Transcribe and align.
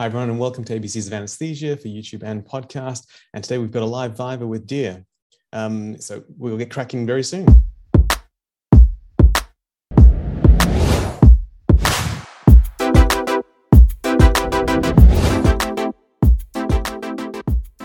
Hi, 0.00 0.06
everyone, 0.06 0.30
and 0.30 0.38
welcome 0.38 0.64
to 0.64 0.80
ABCs 0.80 1.08
of 1.08 1.12
Anesthesia 1.12 1.76
for 1.76 1.88
YouTube 1.88 2.22
and 2.22 2.42
podcast. 2.42 3.06
And 3.34 3.44
today 3.44 3.58
we've 3.58 3.70
got 3.70 3.82
a 3.82 3.84
live 3.84 4.16
Viva 4.16 4.46
with 4.46 4.66
Dear. 4.66 5.04
Um, 5.52 6.00
so 6.00 6.24
we'll 6.38 6.56
get 6.56 6.70
cracking 6.70 7.04
very 7.04 7.22
soon. 7.22 7.44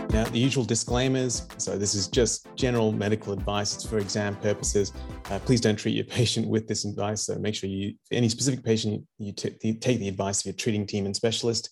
Now, 0.10 0.24
the 0.24 0.40
usual 0.40 0.64
disclaimers. 0.64 1.46
So, 1.58 1.78
this 1.78 1.96
is 1.96 2.08
just 2.08 2.48
general 2.56 2.94
medical 2.94 3.34
advice. 3.34 3.76
It's 3.76 3.86
for 3.86 3.98
exam 3.98 4.38
purposes. 4.38 4.94
Uh, 5.30 5.40
please 5.40 5.60
don't 5.60 5.76
treat 5.76 5.96
your 5.96 6.06
patient 6.20 6.48
with 6.48 6.66
this 6.66 6.86
advice. 6.86 7.24
So, 7.24 7.38
make 7.40 7.56
sure 7.56 7.70
you, 7.70 7.96
any 8.10 8.30
specific 8.30 8.64
patient, 8.64 9.04
you, 9.18 9.34
you 9.62 9.74
take 9.74 10.00
the 10.00 10.08
advice 10.08 10.40
of 10.40 10.46
your 10.46 10.54
treating 10.54 10.88
team 10.88 11.06
and 11.06 11.14
specialist. 11.14 11.72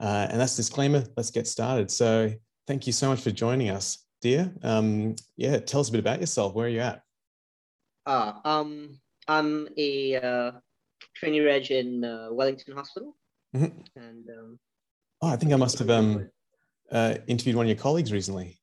Uh, 0.00 0.26
and 0.30 0.40
that's 0.40 0.56
disclaimer. 0.56 1.04
Let's 1.16 1.30
get 1.30 1.46
started. 1.46 1.90
So 1.90 2.32
thank 2.66 2.86
you 2.86 2.92
so 2.92 3.08
much 3.08 3.20
for 3.20 3.30
joining 3.30 3.70
us, 3.70 4.04
dear. 4.20 4.52
Um, 4.62 5.16
yeah, 5.36 5.58
tell 5.58 5.80
us 5.80 5.88
a 5.88 5.92
bit 5.92 6.00
about 6.00 6.20
yourself. 6.20 6.54
Where 6.54 6.66
are 6.66 6.70
you 6.70 6.80
at? 6.80 7.02
Uh, 8.06 8.32
um, 8.44 9.00
I'm 9.28 9.68
a 9.76 10.16
uh, 10.16 10.52
trainee 11.14 11.40
reg 11.40 11.70
in 11.70 12.04
uh, 12.04 12.28
Wellington 12.30 12.74
Hospital. 12.74 13.16
Mm-hmm. 13.54 13.78
And 13.96 14.28
um, 14.30 14.58
oh, 15.22 15.28
I 15.28 15.36
think 15.36 15.52
I 15.52 15.56
must 15.56 15.78
have 15.78 15.90
um, 15.90 16.28
uh, 16.90 17.16
interviewed 17.26 17.56
one 17.56 17.66
of 17.66 17.70
your 17.70 17.78
colleagues 17.78 18.12
recently. 18.12 18.58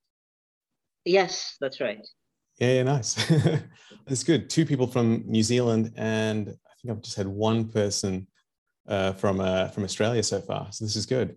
Yes, 1.06 1.56
that's 1.60 1.80
right. 1.80 2.06
Yeah, 2.60 2.74
yeah 2.74 2.84
nice. 2.84 3.16
that's 4.06 4.24
good. 4.24 4.50
Two 4.50 4.66
people 4.66 4.86
from 4.86 5.24
New 5.26 5.44
Zealand, 5.44 5.94
and 5.96 6.50
I 6.50 6.74
think 6.82 6.92
I've 6.92 7.02
just 7.02 7.18
had 7.18 7.28
one 7.28 7.70
person 7.70 8.28
uh, 8.88 9.14
from 9.14 9.40
uh, 9.40 9.68
from 9.70 9.84
Australia 9.84 10.24
so 10.24 10.42
far. 10.42 10.72
So 10.72 10.86
this 10.86 10.96
is 10.96 11.06
good. 11.06 11.36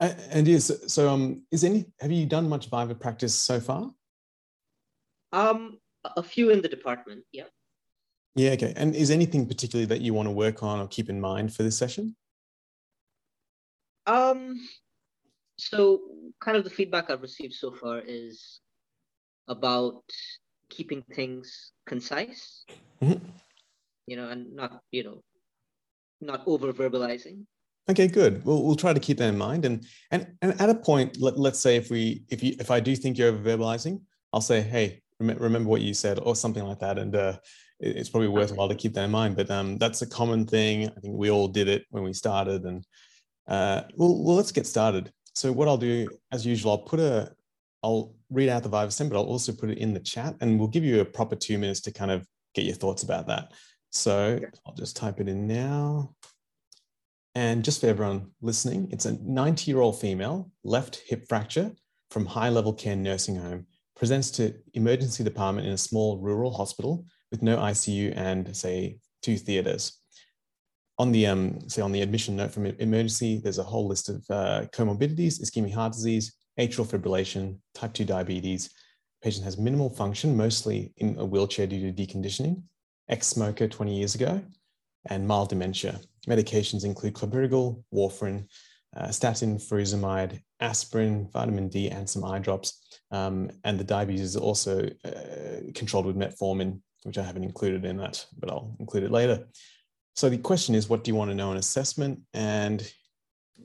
and 0.00 0.48
is 0.48 0.72
so 0.86 1.10
um 1.10 1.42
is 1.50 1.62
any 1.64 1.86
have 2.00 2.10
you 2.10 2.26
done 2.26 2.48
much 2.48 2.70
Viva 2.70 2.94
practice 2.94 3.34
so 3.34 3.60
far? 3.60 3.90
Um, 5.32 5.78
a 6.16 6.22
few 6.22 6.50
in 6.50 6.62
the 6.62 6.68
department, 6.68 7.24
yeah. 7.32 7.44
Yeah, 8.34 8.52
okay. 8.52 8.72
And 8.76 8.94
is 8.94 9.10
anything 9.10 9.46
particularly 9.46 9.86
that 9.86 10.00
you 10.00 10.14
want 10.14 10.26
to 10.26 10.32
work 10.32 10.62
on 10.62 10.80
or 10.80 10.88
keep 10.88 11.08
in 11.10 11.20
mind 11.20 11.54
for 11.54 11.62
this 11.62 11.76
session? 11.76 12.16
Um, 14.06 14.66
so 15.58 16.00
kind 16.40 16.56
of 16.56 16.64
the 16.64 16.70
feedback 16.70 17.10
I've 17.10 17.22
received 17.22 17.54
so 17.54 17.72
far 17.72 18.00
is 18.04 18.60
about 19.48 20.02
keeping 20.68 21.02
things 21.14 21.72
concise. 21.86 22.64
Mm-hmm. 23.02 23.24
You 24.06 24.16
know, 24.16 24.28
and 24.28 24.54
not 24.54 24.80
you 24.90 25.04
know 25.04 25.22
not 26.20 26.42
over 26.46 26.72
verbalizing. 26.72 27.44
Okay, 27.88 28.06
good. 28.06 28.44
We'll, 28.44 28.62
we'll 28.62 28.76
try 28.76 28.92
to 28.92 29.00
keep 29.00 29.18
that 29.18 29.28
in 29.28 29.38
mind. 29.38 29.64
And 29.64 29.86
and 30.10 30.26
and 30.42 30.60
at 30.60 30.70
a 30.70 30.74
point, 30.74 31.20
let, 31.20 31.38
let's 31.38 31.58
say 31.58 31.76
if 31.76 31.90
we 31.90 32.22
if 32.28 32.42
you 32.42 32.54
if 32.60 32.70
I 32.70 32.80
do 32.80 32.94
think 32.94 33.18
you're 33.18 33.28
over 33.28 33.42
verbalizing, 33.42 34.00
I'll 34.32 34.40
say, 34.40 34.60
hey, 34.60 35.02
rem- 35.18 35.38
remember 35.38 35.68
what 35.68 35.80
you 35.80 35.94
said, 35.94 36.18
or 36.22 36.36
something 36.36 36.62
like 36.62 36.78
that. 36.80 36.98
And 36.98 37.14
uh, 37.16 37.38
it, 37.80 37.96
it's 37.96 38.08
probably 38.08 38.28
worthwhile 38.28 38.68
to 38.68 38.74
keep 38.74 38.94
that 38.94 39.04
in 39.04 39.10
mind. 39.10 39.36
But 39.36 39.50
um, 39.50 39.78
that's 39.78 40.02
a 40.02 40.06
common 40.06 40.46
thing. 40.46 40.88
I 40.88 41.00
think 41.00 41.16
we 41.16 41.30
all 41.30 41.48
did 41.48 41.68
it 41.68 41.84
when 41.90 42.04
we 42.04 42.12
started. 42.12 42.64
And 42.64 42.84
uh, 43.48 43.82
well, 43.96 44.22
well, 44.22 44.36
let's 44.36 44.52
get 44.52 44.66
started. 44.66 45.12
So 45.34 45.50
what 45.52 45.68
I'll 45.68 45.78
do, 45.78 46.08
as 46.32 46.44
usual, 46.44 46.72
I'll 46.72 46.78
put 46.78 47.00
a 47.00 47.32
I'll 47.82 48.14
read 48.30 48.48
out 48.48 48.62
the 48.62 48.68
Viva 48.68 48.90
sim, 48.90 49.08
but 49.08 49.16
I'll 49.16 49.24
also 49.24 49.52
put 49.52 49.70
it 49.70 49.78
in 49.78 49.94
the 49.94 50.00
chat, 50.00 50.36
and 50.40 50.58
we'll 50.58 50.68
give 50.68 50.84
you 50.84 51.00
a 51.00 51.04
proper 51.04 51.34
two 51.34 51.58
minutes 51.58 51.80
to 51.82 51.92
kind 51.92 52.10
of 52.10 52.26
get 52.54 52.64
your 52.64 52.74
thoughts 52.74 53.02
about 53.02 53.26
that. 53.28 53.52
So 53.90 54.40
I'll 54.66 54.74
just 54.74 54.96
type 54.96 55.20
it 55.20 55.28
in 55.28 55.46
now. 55.46 56.14
And 57.34 57.64
just 57.64 57.80
for 57.80 57.86
everyone 57.88 58.30
listening, 58.40 58.88
it's 58.90 59.06
a 59.06 59.18
90 59.22 59.70
year 59.70 59.80
old 59.80 60.00
female, 60.00 60.50
left 60.64 61.02
hip 61.06 61.28
fracture 61.28 61.72
from 62.10 62.26
high 62.26 62.48
level 62.48 62.72
care 62.72 62.96
nursing 62.96 63.36
home, 63.36 63.66
presents 63.96 64.30
to 64.32 64.54
emergency 64.74 65.22
department 65.22 65.66
in 65.66 65.72
a 65.72 65.78
small 65.78 66.18
rural 66.18 66.52
hospital 66.52 67.04
with 67.30 67.42
no 67.42 67.56
ICU 67.56 68.16
and 68.16 68.56
say 68.56 68.98
two 69.22 69.36
theaters. 69.36 69.98
On 70.98 71.12
the 71.12 71.26
um, 71.26 71.68
say 71.68 71.82
on 71.82 71.92
the 71.92 72.02
admission 72.02 72.36
note 72.36 72.52
from 72.52 72.66
emergency, 72.66 73.40
there's 73.42 73.58
a 73.58 73.62
whole 73.64 73.88
list 73.88 74.08
of 74.08 74.24
uh, 74.28 74.66
comorbidities: 74.72 75.40
ischemic 75.40 75.72
heart 75.72 75.92
disease, 75.92 76.36
atrial 76.58 76.86
fibrillation, 76.86 77.58
type 77.74 77.94
2 77.94 78.04
diabetes. 78.04 78.70
Patient 79.22 79.44
has 79.44 79.56
minimal 79.56 79.88
function, 79.88 80.36
mostly 80.36 80.92
in 80.98 81.16
a 81.18 81.24
wheelchair 81.24 81.66
due 81.66 81.90
to 81.90 82.06
deconditioning 82.06 82.62
ex-smoker 83.10 83.68
20 83.68 83.94
years 83.94 84.14
ago, 84.14 84.40
and 85.08 85.26
mild 85.26 85.50
dementia. 85.50 86.00
Medications 86.28 86.84
include 86.84 87.14
clopidogrel, 87.14 87.82
warfarin, 87.92 88.46
uh, 88.96 89.10
statin, 89.10 89.56
furosemide, 89.56 90.40
aspirin, 90.60 91.28
vitamin 91.32 91.68
D, 91.68 91.90
and 91.90 92.08
some 92.08 92.24
eye 92.24 92.38
drops. 92.38 93.00
Um, 93.10 93.50
and 93.64 93.78
the 93.78 93.84
diabetes 93.84 94.22
is 94.22 94.36
also 94.36 94.88
uh, 95.04 95.72
controlled 95.74 96.06
with 96.06 96.16
metformin, 96.16 96.80
which 97.04 97.18
I 97.18 97.22
haven't 97.22 97.44
included 97.44 97.84
in 97.84 97.96
that, 97.98 98.24
but 98.38 98.50
I'll 98.50 98.74
include 98.78 99.04
it 99.04 99.10
later. 99.10 99.46
So 100.16 100.28
the 100.28 100.38
question 100.38 100.74
is, 100.74 100.88
what 100.88 101.04
do 101.04 101.10
you 101.10 101.14
want 101.14 101.30
to 101.30 101.34
know 101.34 101.50
in 101.52 101.56
assessment? 101.56 102.20
And 102.34 102.86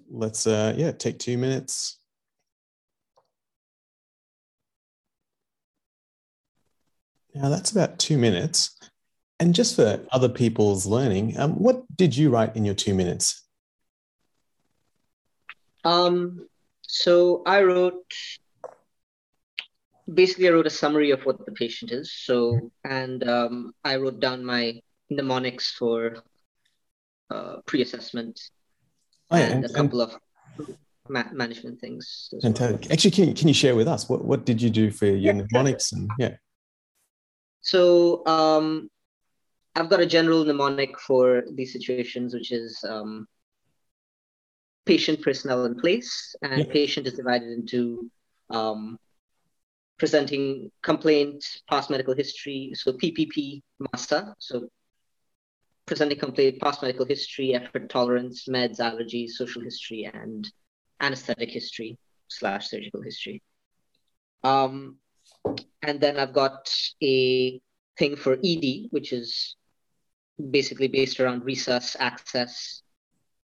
let's, 0.09 0.47
uh, 0.47 0.73
yeah, 0.77 0.91
take 0.91 1.19
two 1.19 1.37
minutes. 1.37 1.99
Now 7.33 7.49
that's 7.49 7.71
about 7.71 7.99
two 7.99 8.17
minutes. 8.17 8.79
And 9.39 9.53
just 9.53 9.75
for 9.75 9.99
other 10.11 10.29
people's 10.29 10.85
learning, 10.85 11.37
um, 11.37 11.53
what 11.59 11.83
did 11.95 12.15
you 12.15 12.29
write 12.29 12.55
in 12.55 12.63
your 12.63 12.75
two 12.75 12.93
minutes? 12.93 13.43
Um, 15.83 16.47
so 16.81 17.43
I 17.45 17.63
wrote 17.63 18.03
basically 20.11 20.47
I 20.47 20.51
wrote 20.51 20.67
a 20.67 20.71
summary 20.71 21.11
of 21.11 21.25
what 21.25 21.45
the 21.45 21.51
patient 21.51 21.91
is. 21.91 22.13
So 22.13 22.71
and 22.83 23.27
um, 23.27 23.73
I 23.83 23.97
wrote 23.97 24.19
down 24.19 24.45
my 24.45 24.79
mnemonics 25.09 25.71
for 25.71 26.17
uh, 27.29 27.57
pre-assessment 27.65 28.39
oh, 29.31 29.37
yeah, 29.37 29.43
and, 29.45 29.65
and, 29.65 29.65
a 29.65 29.73
couple 29.73 30.01
and, 30.01 30.11
of 30.59 30.77
ma- 31.09 31.31
management 31.33 31.79
things. 31.79 32.29
Fantastic. 32.41 32.81
Well. 32.81 32.93
Actually, 32.93 33.11
can 33.11 33.27
you, 33.29 33.33
can 33.33 33.47
you 33.47 33.53
share 33.53 33.75
with 33.75 33.87
us 33.87 34.07
what, 34.09 34.23
what 34.23 34.45
did 34.45 34.61
you 34.61 34.69
do 34.69 34.91
for 34.91 35.05
your 35.05 35.17
yeah, 35.17 35.31
mnemonics 35.33 35.91
and 35.91 36.09
yeah? 36.19 36.35
So 37.61 38.25
um, 38.27 38.89
I've 39.75 39.89
got 39.89 39.99
a 39.99 40.05
general 40.05 40.45
mnemonic 40.45 40.99
for 40.99 41.43
these 41.53 41.73
situations, 41.73 42.33
which 42.33 42.51
is 42.51 42.83
um, 42.87 43.27
patient, 44.85 45.21
personnel, 45.21 45.65
and 45.65 45.77
place. 45.77 46.35
And 46.41 46.59
yeah. 46.59 46.71
patient 46.71 47.07
is 47.07 47.13
divided 47.13 47.49
into 47.49 48.09
um, 48.49 48.97
presenting 49.97 50.71
complaint, 50.81 51.43
past 51.69 51.89
medical 51.89 52.15
history, 52.15 52.71
so 52.73 52.93
PPP 52.93 53.61
MASA. 53.79 54.33
So 54.39 54.69
presenting 55.85 56.19
complaint, 56.19 56.61
past 56.61 56.81
medical 56.81 57.05
history, 57.05 57.53
effort 57.53 57.89
tolerance, 57.89 58.47
meds, 58.47 58.79
allergies, 58.79 59.31
social 59.31 59.61
history, 59.61 60.09
and 60.11 60.49
anesthetic 61.01 61.49
history 61.49 61.97
slash 62.27 62.69
surgical 62.69 63.01
history. 63.01 63.41
Um, 64.43 64.97
and 65.81 65.99
then 65.99 66.17
I've 66.17 66.33
got 66.33 66.73
a 67.03 67.59
thing 67.97 68.15
for 68.15 68.37
ED, 68.43 68.87
which 68.91 69.13
is 69.13 69.55
basically 70.51 70.87
based 70.87 71.19
around 71.19 71.43
resus, 71.43 71.95
access, 71.99 72.81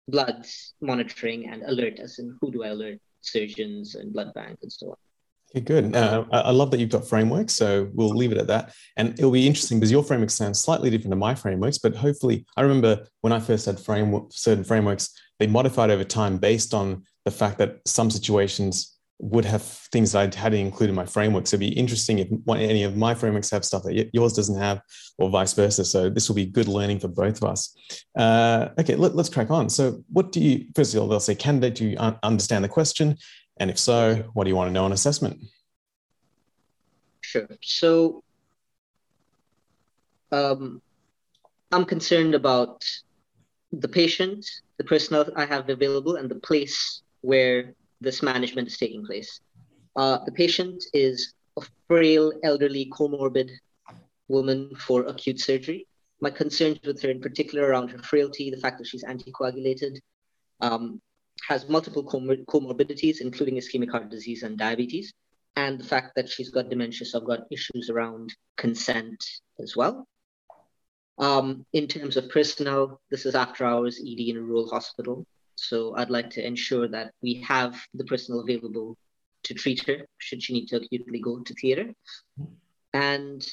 bloods, 0.09 0.75
monitoring, 0.81 1.49
and 1.49 1.63
alert, 1.63 1.99
as 1.99 2.19
in 2.19 2.37
who 2.41 2.51
do 2.51 2.65
I 2.65 2.69
alert 2.69 2.99
surgeons 3.21 3.95
and 3.95 4.13
blood 4.13 4.33
bank 4.35 4.59
and 4.63 4.73
so 4.73 4.91
on. 4.91 4.97
Okay, 5.57 5.65
good. 5.65 5.95
Uh, 5.95 6.25
I 6.33 6.51
love 6.51 6.73
that 6.73 6.81
you've 6.81 6.91
got 6.91 7.07
frameworks, 7.07 7.55
so 7.55 7.89
we'll 7.95 8.09
leave 8.09 8.33
it 8.33 8.39
at 8.39 8.49
that. 8.49 8.75
And 8.97 9.17
it'll 9.19 9.31
be 9.31 9.47
interesting 9.47 9.79
because 9.79 9.93
your 9.93 10.03
framework 10.03 10.31
sounds 10.31 10.61
slightly 10.61 10.91
different 10.91 11.13
to 11.13 11.17
my 11.17 11.35
frameworks, 11.35 11.79
but 11.79 11.95
hopefully, 11.95 12.45
I 12.57 12.63
remember 12.63 13.07
when 13.21 13.33
I 13.33 13.39
first 13.39 13.67
had 13.67 13.79
framework, 13.79 14.27
certain 14.31 14.65
frameworks, 14.65 15.11
they 15.39 15.47
modified 15.47 15.91
over 15.91 16.03
time 16.03 16.39
based 16.39 16.75
on 16.75 17.05
the 17.25 17.31
fact 17.31 17.59
that 17.59 17.79
some 17.87 18.11
situations 18.11 18.94
would 19.25 19.47
have 19.47 19.63
things 19.63 20.13
that 20.13 20.37
I 20.37 20.39
hadn't 20.39 20.61
included 20.61 20.91
in 20.91 20.97
my 20.97 21.07
framework. 21.07 21.47
So 21.47 21.57
it'd 21.57 21.61
be 21.61 21.79
interesting 21.79 22.19
if 22.19 22.29
any 22.47 22.83
of 22.83 22.95
my 22.95 23.15
frameworks 23.15 23.49
have 23.51 23.65
stuff 23.65 23.83
that 23.85 24.11
yours 24.13 24.35
doesn't 24.35 24.61
have, 24.61 24.83
or 25.17 25.31
vice 25.31 25.55
versa. 25.55 25.83
So 25.87 26.11
this 26.11 26.29
will 26.29 26.37
be 26.37 26.45
good 26.45 26.69
learning 26.69 27.01
for 27.01 27.09
both 27.09 27.43
of 27.43 27.49
us. 27.49 27.75
Uh, 28.15 28.69
okay, 28.79 28.97
let, 28.97 29.15
us 29.15 29.31
crack 29.31 29.51
on. 29.51 29.71
So, 29.71 30.05
what 30.13 30.31
do 30.31 30.41
you? 30.41 30.67
First 30.77 30.95
of 30.95 31.01
all, 31.01 31.09
they'll 31.09 31.21
say, 31.21 31.35
"Candidate, 31.35 31.75
do 31.75 31.89
you 31.89 31.97
understand 32.23 32.65
the 32.65 32.69
question?" 32.69 33.17
And 33.57 33.71
if 33.71 33.79
so, 33.79 34.17
what 34.35 34.45
do 34.45 34.51
you 34.51 34.57
want 34.57 34.69
to 34.69 34.73
know 34.73 34.85
on 34.85 34.93
assessment? 34.93 35.41
Sure. 37.23 37.49
So, 37.63 38.23
um, 40.33 40.83
I'm 41.73 41.87
concerned 41.87 42.35
about 42.35 42.85
the 43.73 43.89
patient, 43.89 44.45
the 44.77 44.85
personnel 44.85 45.31
I 45.35 45.47
have 45.47 45.71
available, 45.71 46.17
and 46.17 46.31
the 46.31 46.41
place 46.41 47.03
where 47.23 47.75
this 48.01 48.23
management 48.23 48.69
is 48.69 48.77
taking 48.77 49.05
place. 49.05 49.41
Uh, 49.97 50.19
the 50.25 50.33
patient 50.33 50.85
is 50.93 51.35
a 51.57 51.63
frail, 51.89 52.33
elderly, 52.43 52.91
comorbid 52.93 53.51
woman 54.29 54.71
for 54.77 55.03
acute 55.05 55.41
surgery. 55.41 55.87
My 56.21 56.31
concerns 56.31 56.79
with 56.85 57.03
her, 57.03 57.11
in 57.11 57.21
particular, 57.21 57.69
around 57.69 57.91
her 57.91 57.99
frailty, 57.99 58.51
the 58.51 58.57
fact 58.57 58.79
that 58.79 58.87
she's 58.87 59.05
anticoagulated, 59.05 59.99
um, 60.61 61.01
has 61.49 61.69
multiple 61.69 62.05
comor- 62.05 62.45
comorbidities, 62.47 63.21
including 63.21 63.57
ischemic 63.57 63.91
heart 63.91 64.09
disease 64.11 64.43
and 64.43 64.57
diabetes, 64.57 65.13
and 65.57 65.79
the 65.79 65.85
fact 65.85 66.15
that 66.17 66.29
she's 66.29 66.51
got 66.51 66.71
dementia, 66.71 67.07
so 67.07 67.21
I've 67.21 67.27
got 67.27 67.41
issues 67.51 67.91
around 67.91 68.35
consent 68.57 69.23
as 69.61 69.77
well. 69.77 70.07
Um, 71.19 71.65
in 71.73 71.87
terms 71.87 72.17
of 72.17 72.29
personnel, 72.29 73.01
this 73.11 73.25
is 73.25 73.35
after 73.35 73.65
hours 73.65 74.01
ED 74.01 74.21
in 74.21 74.37
a 74.37 74.41
rural 74.41 74.69
hospital. 74.69 75.27
So 75.69 75.97
I'd 75.97 76.11
like 76.11 76.31
to 76.31 76.47
ensure 76.47 76.89
that 76.89 77.13
we 77.23 77.35
have 77.47 77.81
the 77.95 78.05
personnel 78.05 78.41
available 78.41 78.97
to 79.45 79.55
treat 79.55 79.87
her 79.87 80.07
should 80.19 80.43
she 80.43 80.53
need 80.55 80.69
to 80.69 80.77
acutely 80.77 81.21
go 81.21 81.39
to 81.41 81.55
theater. 81.55 81.93
And 82.93 83.47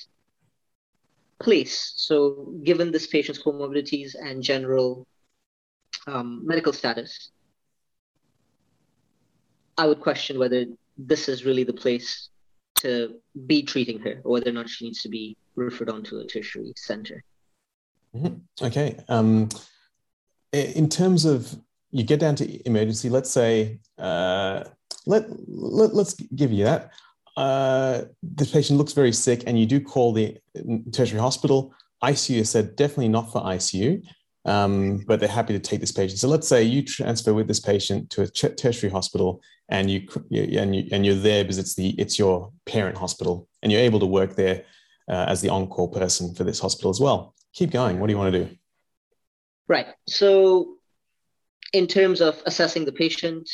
place. 1.40 1.94
So 1.96 2.54
given 2.64 2.92
this 2.92 3.08
patient's 3.08 3.42
comorbidities 3.42 4.16
and 4.16 4.44
general 4.44 5.08
um, 6.08 6.46
medical 6.46 6.74
status, 6.74 7.32
I 9.78 9.88
would 9.88 10.00
question 10.00 10.38
whether 10.38 10.66
this 10.98 11.28
is 11.28 11.46
really 11.46 11.64
the 11.64 11.74
place 11.74 12.30
to 12.76 13.16
be 13.46 13.64
treating 13.64 14.00
her 14.00 14.22
or 14.24 14.34
whether 14.34 14.50
or 14.50 14.54
not 14.54 14.70
she 14.70 14.86
needs 14.86 15.02
to 15.02 15.10
be 15.10 15.38
referred 15.56 15.90
on 15.90 16.04
to 16.04 16.20
a 16.20 16.28
tertiary 16.28 16.74
center. 16.76 17.24
Mm-hmm. 18.16 18.66
Okay. 18.66 18.98
Um, 19.08 19.50
in 20.52 20.90
terms 20.90 21.26
of 21.26 21.56
you 21.92 22.04
get 22.04 22.20
down 22.20 22.36
to 22.36 22.68
emergency, 22.68 23.10
let's 23.10 23.30
say, 23.30 23.80
uh, 23.98 24.64
let, 25.06 25.26
let, 25.48 25.94
let's 25.94 26.14
give 26.14 26.52
you 26.52 26.64
that. 26.64 26.92
Uh, 27.38 28.04
the 28.36 28.46
patient 28.46 28.78
looks 28.78 28.94
very 28.94 29.12
sick 29.12 29.44
and 29.48 29.60
you 29.60 29.66
do 29.66 29.80
call 29.80 30.14
the 30.14 30.38
tertiary 30.92 31.20
hospital. 31.20 31.74
ICU 32.04 32.46
said 32.46 32.76
definitely 32.76 33.10
not 33.10 33.32
for 33.32 33.42
ICU, 33.42 34.04
um, 34.46 35.04
but 35.08 35.20
they're 35.20 35.30
happy 35.30 35.54
to 35.54 35.60
take 35.60 35.80
this 35.80 35.92
patient. 35.92 36.20
So 36.20 36.28
let's 36.28 36.48
say 36.48 36.64
you 36.64 36.84
transfer 36.84 37.34
with 37.34 37.48
this 37.48 37.60
patient 37.60 38.10
to 38.12 38.24
a 38.24 38.28
tertiary 38.28 38.92
hospital 38.92 39.42
and 39.70 39.90
you, 39.90 40.08
and 40.32 40.76
you 40.76 40.88
and 40.92 41.06
you're 41.06 41.16
there 41.16 41.44
because 41.44 41.58
it's 41.58 41.76
the 41.76 41.90
it's 41.92 42.20
your 42.20 42.52
parent 42.66 42.98
hospital 42.98 43.48
and 43.64 43.72
you're 43.72 43.82
able 43.82 44.02
to 44.02 44.06
work 44.06 44.36
there 44.36 44.66
uh, 45.10 45.26
as 45.28 45.42
the 45.42 45.50
on-call 45.50 45.90
person 45.90 46.34
for 46.36 46.44
this 46.44 46.60
hospital 46.60 46.90
as 46.90 47.00
well. 47.00 47.34
Keep 47.54 47.72
going. 47.72 48.00
What 48.00 48.08
do 48.08 48.14
you 48.14 48.18
want 48.18 48.34
to 48.34 48.46
do? 48.46 48.56
Right. 49.68 49.88
So, 50.08 50.78
in 51.74 51.88
terms 51.88 52.22
of 52.22 52.42
assessing 52.46 52.86
the 52.86 52.92
patient, 52.92 53.50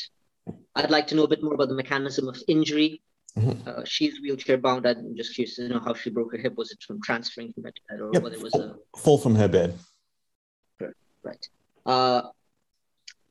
I'd 0.75 0.91
like 0.91 1.07
to 1.07 1.15
know 1.15 1.23
a 1.23 1.27
bit 1.27 1.43
more 1.43 1.53
about 1.53 1.69
the 1.69 1.75
mechanism 1.75 2.27
of 2.27 2.37
injury. 2.47 3.01
Mm-hmm. 3.37 3.67
Uh, 3.69 3.83
she's 3.85 4.19
wheelchair 4.19 4.57
bound. 4.57 4.85
I'm 4.85 5.15
just 5.15 5.35
curious 5.35 5.55
to 5.57 5.67
know 5.67 5.79
how 5.79 5.93
she 5.93 6.09
broke 6.09 6.31
her 6.31 6.37
hip. 6.37 6.55
Was 6.55 6.71
it 6.71 6.81
from 6.81 7.01
transferring 7.01 7.53
from 7.53 7.63
bed 7.63 7.75
to 7.75 7.81
bed, 7.89 8.01
or 8.01 8.09
yep. 8.13 8.23
whether 8.23 8.35
it 8.35 8.41
was 8.41 8.55
a 8.55 8.75
fall 8.97 9.17
from 9.17 9.35
her 9.35 9.47
bed? 9.47 9.77
Right. 11.23 11.47
Uh, 11.85 12.21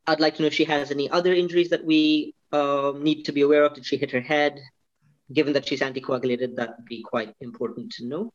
I'd 0.07 0.21
like 0.21 0.37
to 0.37 0.43
know 0.43 0.47
if 0.47 0.55
she 0.55 0.65
has 0.65 0.91
any 0.91 1.11
other 1.11 1.33
injuries 1.33 1.71
that 1.71 1.85
we 1.85 2.35
uh, 2.53 2.93
need 2.97 3.25
to 3.25 3.33
be 3.33 3.41
aware 3.41 3.65
of. 3.65 3.75
Did 3.75 3.87
she 3.87 3.97
hit 3.97 4.13
her 4.13 4.21
head? 4.21 4.61
Given 5.33 5.55
that 5.55 5.67
she's 5.67 5.81
anticoagulated, 5.81 6.55
that 6.57 6.77
would 6.77 6.87
be 6.87 7.03
quite 7.03 7.35
important 7.41 7.91
to 7.95 8.07
know 8.07 8.33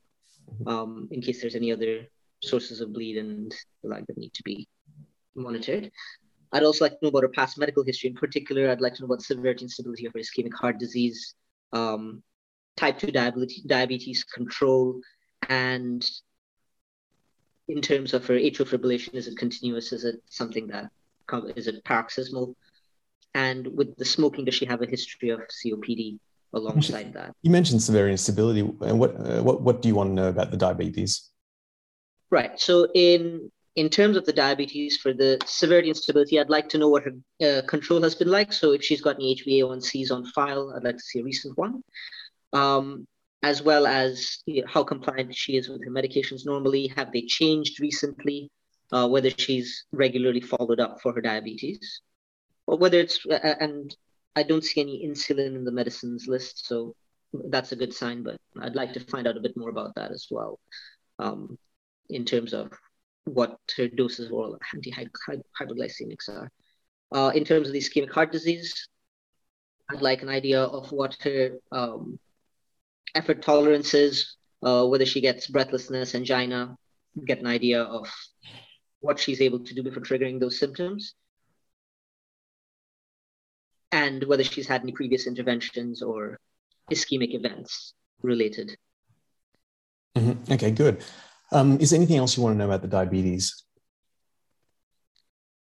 mm-hmm. 0.52 0.68
um, 0.68 1.08
in 1.12 1.22
case 1.22 1.40
there's 1.40 1.56
any 1.56 1.72
other 1.72 2.08
sources 2.42 2.82
of 2.82 2.92
bleed 2.92 3.18
and 3.18 3.54
the 3.82 3.90
like 3.90 4.06
that 4.08 4.18
need 4.18 4.34
to 4.34 4.44
be 4.44 4.68
monitored. 5.36 5.92
I'd 6.54 6.64
also 6.64 6.86
like 6.86 6.94
to 6.94 7.00
know 7.02 7.10
about 7.10 7.24
her 7.24 7.30
past 7.30 7.58
medical 7.58 7.84
history. 7.84 8.10
In 8.10 8.16
particular, 8.16 8.70
I'd 8.70 8.82
like 8.82 8.94
to 8.96 9.02
know 9.02 9.06
about 9.06 9.20
the 9.20 9.26
severity 9.26 9.64
and 9.64 9.72
stability 9.72 10.06
of 10.06 10.14
her 10.14 10.20
ischemic 10.20 10.54
heart 10.54 10.80
disease, 10.80 11.36
um, 11.72 12.22
type 12.76 13.00
2 13.00 13.12
diabetes, 13.12 13.64
diabetes 13.64 14.24
control, 14.24 15.00
and 15.50 16.10
in 17.68 17.82
terms 17.82 18.14
of 18.14 18.26
her 18.28 18.34
atrial 18.34 18.68
fibrillation, 18.68 19.14
is 19.14 19.28
it 19.28 19.38
continuous? 19.38 19.94
Is 19.94 20.04
it 20.04 20.22
something 20.30 20.68
that 20.68 20.92
is 21.56 21.68
it 21.68 21.84
paroxysmal? 21.86 22.56
And 23.34 23.68
with 23.68 23.96
the 23.96 24.04
smoking, 24.04 24.44
does 24.44 24.56
she 24.56 24.66
have 24.66 24.82
a 24.82 24.86
history 24.86 25.30
of 25.30 25.40
COPD 25.48 26.20
alongside 26.54 27.14
that? 27.14 27.34
You 27.44 27.52
mentioned 27.52 27.82
severity 27.82 28.12
and 28.12 28.20
stability. 28.20 28.60
And 28.60 29.00
what 29.00 29.16
uh, 29.16 29.42
what 29.42 29.62
what 29.62 29.82
do 29.82 29.88
you 29.88 29.96
want 29.96 30.10
to 30.10 30.14
know 30.14 30.28
about 30.28 30.52
the 30.52 30.58
diabetes? 30.58 31.30
Right. 32.30 32.60
So 32.60 32.90
in 32.94 33.52
in 33.76 33.90
terms 33.90 34.18
of 34.18 34.26
the 34.26 34.34
diabetes 34.34 34.98
for 34.98 35.14
the 35.14 35.40
severity 35.46 35.90
and 35.90 35.98
stability, 35.98 36.40
I'd 36.40 36.50
like 36.50 36.70
to 36.70 36.78
know 36.78 36.90
what 36.90 37.04
her 37.04 37.14
uh, 37.48 37.62
control 37.68 38.02
has 38.04 38.16
been 38.16 38.30
like. 38.30 38.52
So 38.52 38.72
if 38.74 38.84
she's 38.84 39.02
got 39.02 39.16
any 39.16 39.36
HbA1cs 39.36 40.12
on 40.12 40.26
file, 40.26 40.74
I'd 40.76 40.84
like 40.84 40.98
to 40.98 41.04
see 41.04 41.20
a 41.20 41.24
recent 41.24 41.58
one. 41.58 41.82
Um, 42.54 43.08
as 43.44 43.62
well 43.62 43.88
as 43.88 44.40
you 44.46 44.62
know, 44.62 44.68
how 44.68 44.84
compliant 44.84 45.36
she 45.36 45.58
is 45.58 45.68
with 45.68 45.84
her 45.84 45.92
medications 45.92 46.46
normally. 46.46 46.88
Have 46.96 47.12
they 47.12 47.24
changed 47.24 47.80
recently? 47.80 48.52
Uh, 48.92 49.08
whether 49.08 49.30
she's 49.30 49.86
regularly 49.94 50.42
followed 50.42 50.82
up 50.82 51.00
for 51.02 51.14
her 51.14 51.22
diabetes, 51.22 52.02
or 52.68 52.78
whether 52.78 53.00
it's 53.00 53.26
uh, 53.26 53.56
and 53.62 53.96
I 54.36 54.44
don't 54.44 54.66
see 54.66 54.82
any 54.82 55.08
insulin 55.08 55.56
in 55.56 55.64
the 55.64 55.72
medicines 55.72 56.28
list, 56.28 56.68
so 56.68 56.94
that's 57.34 57.72
a 57.72 57.78
good 57.78 57.94
sign. 57.94 58.22
But 58.22 58.36
I'd 58.62 58.76
like 58.76 58.92
to 58.94 59.00
find 59.00 59.28
out 59.28 59.38
a 59.38 59.40
bit 59.42 59.56
more 59.56 59.70
about 59.70 59.96
that 59.96 60.12
as 60.12 60.28
well, 60.30 60.60
um, 61.20 61.58
in 62.10 62.26
terms 62.26 62.54
of 62.54 62.70
what 63.26 63.58
her 63.78 63.88
doses 63.88 64.32
of 64.32 64.56
anti-hyperglycemics 64.74 66.30
are. 66.30 66.52
Uh, 67.14 67.32
in 67.36 67.44
terms 67.44 67.68
of 67.68 67.74
the 67.74 67.80
ischemic 67.80 68.12
heart 68.12 68.32
disease, 68.32 68.88
I'd 69.90 70.02
like 70.02 70.22
an 70.22 70.30
idea 70.30 70.64
of 70.64 70.92
what 70.92 71.18
her 71.24 71.58
um, 71.72 72.18
effort 73.14 73.42
tolerances, 73.42 74.38
uh, 74.64 74.86
whether 74.86 75.06
she 75.06 75.22
gets 75.22 75.48
breathlessness, 75.48 76.16
angina, 76.16 76.78
get 77.26 77.40
an 77.40 77.48
idea 77.48 77.84
of 77.84 78.10
what 79.02 79.20
she's 79.20 79.42
able 79.42 79.60
to 79.60 79.74
do 79.74 79.84
before 79.84 80.04
triggering 80.04 80.40
those 80.40 80.58
symptoms, 80.58 81.16
and 83.92 84.24
whether 84.24 84.44
she's 84.44 84.68
had 84.68 84.82
any 84.82 84.94
previous 84.94 85.28
interventions 85.28 86.02
or 86.02 86.40
ischemic 86.90 87.34
events 87.34 87.94
related. 88.22 88.78
Mm-hmm. 90.16 90.54
Okay, 90.54 90.72
good. 90.72 91.04
Um, 91.52 91.80
is 91.80 91.90
there 91.90 91.98
anything 91.98 92.18
else 92.18 92.38
you 92.38 92.44
want 92.44 92.54
to 92.54 92.58
know 92.58 92.66
about 92.66 92.82
the 92.82 92.88
diabetes? 92.88 93.64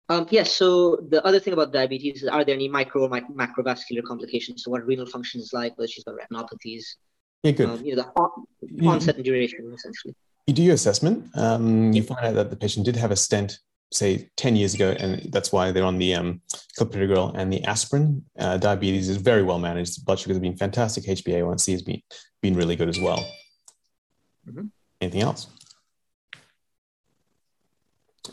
Um, 0.08 0.26
yes. 0.30 0.52
So 0.52 0.96
the 1.08 1.24
other 1.24 1.40
thing 1.40 1.52
about 1.52 1.72
diabetes 1.72 2.22
is, 2.22 2.28
are 2.28 2.44
there 2.44 2.54
any 2.54 2.68
micro 2.68 3.02
or 3.02 3.08
macrovascular 3.08 4.04
complications? 4.04 4.62
So 4.62 4.70
what 4.70 4.86
renal 4.86 5.06
function 5.06 5.40
is 5.40 5.52
like, 5.52 5.76
whether 5.76 5.88
she's 5.88 6.04
got 6.04 6.14
retinopathies, 6.14 6.84
yeah, 7.42 7.52
good. 7.52 7.68
Um, 7.68 7.84
you 7.84 7.94
know, 7.94 8.04
the 8.60 8.86
onset 8.88 9.16
and 9.16 9.24
duration, 9.24 9.72
essentially. 9.72 10.14
You 10.46 10.54
do 10.54 10.62
your 10.62 10.74
assessment. 10.74 11.28
Um, 11.36 11.92
you 11.92 12.02
find 12.02 12.24
out 12.24 12.34
that 12.34 12.50
the 12.50 12.56
patient 12.56 12.86
did 12.86 12.96
have 12.96 13.10
a 13.10 13.16
stent, 13.16 13.58
say, 13.92 14.30
10 14.36 14.56
years 14.56 14.74
ago, 14.74 14.96
and 14.98 15.32
that's 15.32 15.52
why 15.52 15.70
they're 15.70 15.84
on 15.84 15.98
the 15.98 16.14
um, 16.14 16.40
clopidogrel 16.78 17.36
and 17.36 17.52
the 17.52 17.62
aspirin. 17.64 18.24
Uh, 18.38 18.56
diabetes 18.56 19.08
is 19.08 19.16
very 19.16 19.43
well 19.43 19.58
managed. 19.58 20.05
Blood 20.05 20.19
sugars 20.19 20.36
have 20.36 20.43
been 20.43 20.56
fantastic. 20.56 21.05
HbA1c 21.05 21.72
has 21.72 21.82
been, 21.82 22.02
been 22.43 22.55
really 22.55 22.76
good 22.76 22.88
as 22.88 23.00
well. 23.00 23.24
Mm-hmm. 24.48 24.66
Anything 25.00 25.22
else? 25.22 25.48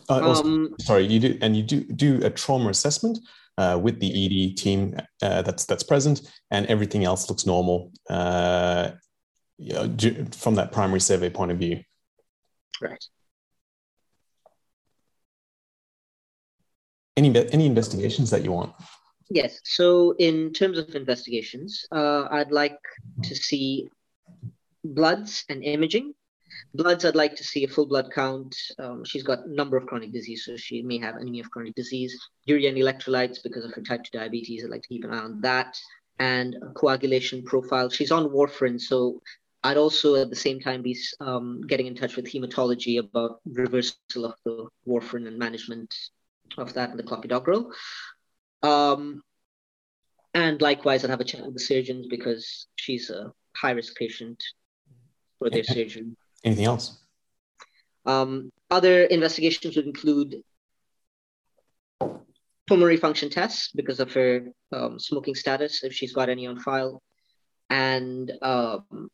Uh, 0.10 0.22
also, 0.22 0.44
um, 0.44 0.76
sorry, 0.80 1.06
you 1.06 1.20
do, 1.20 1.38
and 1.42 1.56
you 1.56 1.64
do 1.64 1.82
do 1.84 2.20
a 2.24 2.30
trauma 2.30 2.70
assessment 2.70 3.20
uh, 3.58 3.80
with 3.82 4.00
the 4.00 4.10
ED 4.10 4.58
team 4.58 4.96
uh, 5.22 5.42
that's 5.42 5.66
that's 5.66 5.84
present, 5.84 6.22
and 6.52 6.66
everything 6.68 7.04
else 7.04 7.30
looks 7.30 7.46
normal 7.46 7.92
uh, 8.10 8.92
you 9.58 9.74
know, 9.74 9.96
from 10.32 10.56
that 10.56 10.72
primary 10.72 11.00
survey 11.00 11.30
point 11.30 11.52
of 11.52 11.58
view. 11.58 11.82
Right. 12.82 13.04
Any 17.16 17.36
any 17.52 17.66
investigations 17.66 18.30
that 18.32 18.44
you 18.44 18.52
want? 18.52 18.74
Yes. 19.30 19.60
So 19.64 20.16
in 20.20 20.52
terms 20.52 20.78
of 20.78 20.96
investigations, 20.96 21.86
uh, 21.92 22.28
I'd 22.32 22.52
like 22.52 22.80
to 23.24 23.36
see 23.36 23.90
bloods 24.84 25.46
and 25.50 25.64
imaging 25.64 26.14
Bloods, 26.76 27.06
I'd 27.06 27.16
like 27.16 27.36
to 27.36 27.44
see 27.44 27.64
a 27.64 27.68
full 27.68 27.86
blood 27.86 28.12
count. 28.12 28.56
Um, 28.80 29.04
she's 29.06 29.22
got 29.22 29.46
a 29.46 29.54
number 29.54 29.78
of 29.78 29.86
chronic 29.86 30.12
disease, 30.12 30.46
so 30.46 30.58
she 30.58 30.82
may 30.82 30.98
have 30.98 31.18
anemia 31.18 31.44
of 31.44 31.52
chronic 31.52 31.76
disease. 31.76 32.18
Urea 32.46 32.70
and 32.70 32.78
electrolytes 32.78 33.44
because 33.44 33.64
of 33.64 33.74
her 33.74 33.82
type 33.82 34.04
2 34.04 34.18
diabetes. 34.18 34.64
I'd 34.64 34.72
like 34.72 34.82
to 34.82 34.88
keep 34.88 35.04
an 35.04 35.14
eye 35.14 35.20
on 35.20 35.42
that. 35.42 35.78
And 36.18 36.56
coagulation 36.76 37.44
profile. 37.44 37.90
She's 37.90 38.12
on 38.12 38.30
warfarin, 38.30 38.82
so 38.82 39.22
I'd 39.64 39.78
also 39.78 40.16
at 40.16 40.30
the 40.30 40.36
same 40.36 40.60
time 40.60 40.82
be 40.82 40.98
um, 41.20 41.62
getting 41.62 41.86
in 41.86 41.96
touch 41.96 42.16
with 42.16 42.26
hematology 42.26 43.00
about 43.00 43.40
reversal 43.46 44.26
of 44.26 44.34
the 44.44 44.68
warfarin 44.88 45.28
and 45.28 45.38
management 45.38 45.94
of 46.58 46.74
that 46.74 46.90
in 46.90 46.98
the 46.98 47.04
clopidogrel. 47.04 47.72
Um, 48.64 49.22
and 50.34 50.62
likewise, 50.62 51.04
I'd 51.04 51.12
have 51.12 51.22
a 51.22 51.26
chat 51.26 51.46
with 51.46 51.54
the 51.54 51.60
surgeons 51.60 52.08
because 52.10 52.68
she's 52.76 53.10
a 53.12 53.32
high 53.56 53.72
risk 53.72 53.96
patient 53.96 54.44
for 55.38 55.50
their 55.50 55.64
surgery. 55.76 56.16
Anything 56.44 56.66
else? 56.66 56.98
Um, 58.06 58.52
other 58.70 59.04
investigations 59.04 59.76
would 59.76 59.86
include 59.86 60.44
pulmonary 62.68 62.98
function 62.98 63.30
tests 63.30 63.70
because 63.74 64.00
of 64.00 64.12
her 64.14 64.48
um, 64.72 65.00
smoking 65.00 65.36
status, 65.36 65.84
if 65.84 65.94
she's 65.94 66.14
got 66.14 66.30
any 66.30 66.48
on 66.48 66.60
file, 66.60 67.02
and 67.70 68.32
um, 68.42 69.10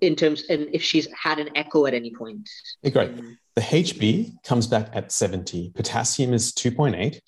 in 0.00 0.14
terms 0.16 0.44
and 0.48 0.68
if 0.72 0.82
she's 0.82 1.08
had 1.12 1.38
an 1.38 1.50
echo 1.54 1.86
at 1.86 1.94
any 1.94 2.14
point. 2.14 2.48
great. 2.90 3.16
The 3.54 3.62
HB 3.62 4.42
comes 4.44 4.66
back 4.66 4.90
at 4.92 5.10
70. 5.10 5.72
Potassium 5.74 6.34
is 6.34 6.52
2.8. 6.52 7.18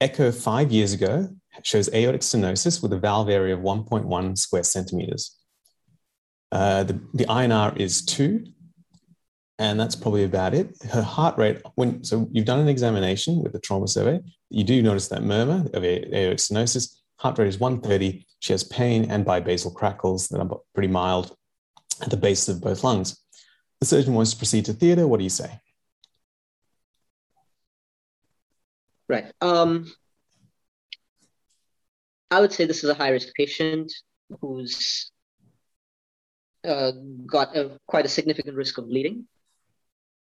Echo 0.00 0.30
five 0.30 0.70
years 0.70 0.92
ago 0.92 1.28
shows 1.62 1.92
aortic 1.94 2.20
stenosis 2.22 2.82
with 2.82 2.92
a 2.92 2.98
valve 2.98 3.28
area 3.28 3.54
of 3.54 3.60
1.1 3.60 4.38
square 4.38 4.62
centimeters. 4.62 5.39
Uh, 6.52 6.84
the, 6.84 7.00
the 7.14 7.24
INR 7.26 7.76
is 7.76 8.04
two, 8.04 8.44
and 9.58 9.78
that's 9.78 9.94
probably 9.94 10.24
about 10.24 10.54
it. 10.54 10.74
Her 10.90 11.02
heart 11.02 11.38
rate, 11.38 11.60
when 11.74 12.02
so 12.02 12.28
you've 12.32 12.46
done 12.46 12.60
an 12.60 12.68
examination 12.68 13.42
with 13.42 13.52
the 13.52 13.60
trauma 13.60 13.86
survey, 13.86 14.20
you 14.48 14.64
do 14.64 14.82
notice 14.82 15.08
that 15.08 15.22
murmur 15.22 15.66
of 15.74 15.84
aortic 15.84 16.38
stenosis. 16.38 16.96
Heart 17.18 17.38
rate 17.38 17.48
is 17.48 17.58
130. 17.60 18.26
She 18.40 18.52
has 18.52 18.64
pain 18.64 19.10
and 19.10 19.24
bibasal 19.24 19.74
crackles 19.74 20.28
that 20.28 20.40
are 20.40 20.60
pretty 20.74 20.88
mild 20.88 21.36
at 22.00 22.10
the 22.10 22.16
base 22.16 22.48
of 22.48 22.60
both 22.60 22.82
lungs. 22.82 23.22
The 23.80 23.86
surgeon 23.86 24.14
wants 24.14 24.32
to 24.32 24.38
proceed 24.38 24.64
to 24.66 24.72
theatre. 24.72 25.06
What 25.06 25.18
do 25.18 25.24
you 25.24 25.30
say? 25.30 25.60
Right. 29.08 29.32
Um, 29.40 29.92
I 32.30 32.40
would 32.40 32.52
say 32.52 32.64
this 32.64 32.84
is 32.84 32.90
a 32.90 32.94
high 32.94 33.10
risk 33.10 33.34
patient 33.34 33.92
who's 34.40 35.10
uh, 36.64 36.92
got 37.26 37.56
a, 37.56 37.78
quite 37.86 38.04
a 38.04 38.08
significant 38.08 38.56
risk 38.56 38.78
of 38.78 38.88
bleeding. 38.88 39.26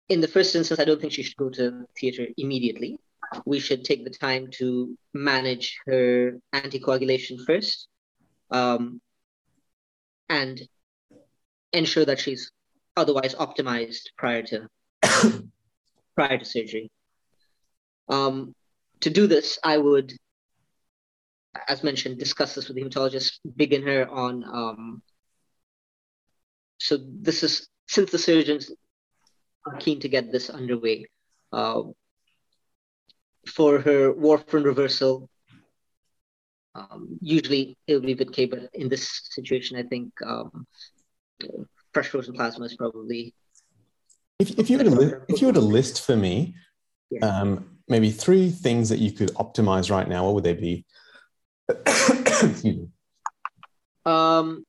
In 0.09 0.21
the 0.21 0.27
first 0.27 0.55
instance, 0.55 0.79
I 0.79 0.85
don't 0.85 0.99
think 0.99 1.13
she 1.13 1.23
should 1.23 1.37
go 1.37 1.49
to 1.49 1.85
theatre 1.97 2.27
immediately. 2.37 2.99
We 3.45 3.59
should 3.59 3.85
take 3.85 4.03
the 4.03 4.09
time 4.09 4.49
to 4.59 4.97
manage 5.13 5.79
her 5.85 6.37
anticoagulation 6.53 7.45
first 7.45 7.87
um, 8.49 8.99
and 10.27 10.61
ensure 11.71 12.05
that 12.05 12.19
she's 12.19 12.51
otherwise 12.97 13.35
optimized 13.35 14.09
prior 14.17 14.43
to 14.43 14.67
prior 16.15 16.37
to 16.37 16.45
surgery. 16.45 16.91
Um, 18.09 18.53
to 18.99 19.09
do 19.09 19.27
this, 19.27 19.57
I 19.63 19.77
would, 19.77 20.13
as 21.67 21.83
mentioned, 21.83 22.19
discuss 22.19 22.53
this 22.53 22.67
with 22.67 22.75
the 22.75 22.83
hematologist, 22.83 23.39
begin 23.55 23.83
her 23.83 24.07
on. 24.09 24.43
Um, 24.43 25.01
so 26.81 26.97
this 26.99 27.43
is 27.43 27.67
since 27.87 28.09
the 28.11 28.17
surgeons 28.17 28.71
are 29.67 29.77
keen 29.77 29.99
to 29.99 30.09
get 30.09 30.31
this 30.31 30.49
underway. 30.49 31.05
Uh, 31.51 31.83
for 33.47 33.79
her 33.79 34.13
warfarin 34.13 34.65
reversal, 34.65 35.29
um, 36.73 37.19
usually 37.21 37.77
it 37.85 37.93
would 37.93 38.05
be 38.05 38.15
VitK, 38.15 38.49
but 38.49 38.69
in 38.73 38.89
this 38.89 39.29
situation, 39.29 39.77
I 39.77 39.83
think 39.83 40.11
um, 40.25 40.65
fresh 41.93 42.07
frozen 42.07 42.33
plasma 42.33 42.65
is 42.65 42.75
probably. 42.75 43.35
If, 44.39 44.57
if 44.57 44.69
you 44.69 44.77
were 44.79 44.83
to 44.85 45.21
if 45.27 45.39
you 45.39 45.47
were 45.47 45.53
to 45.53 45.59
list 45.59 46.03
for 46.03 46.15
me, 46.15 46.55
yeah. 47.11 47.25
um, 47.27 47.77
maybe 47.87 48.09
three 48.09 48.49
things 48.49 48.89
that 48.89 48.97
you 48.97 49.11
could 49.11 49.29
optimize 49.35 49.91
right 49.91 50.07
now, 50.07 50.25
what 50.25 50.33
would 50.35 50.43
they 50.43 50.53
be? 50.53 50.85
Excuse 51.69 52.63
me. 52.63 52.87
Um, 54.03 54.65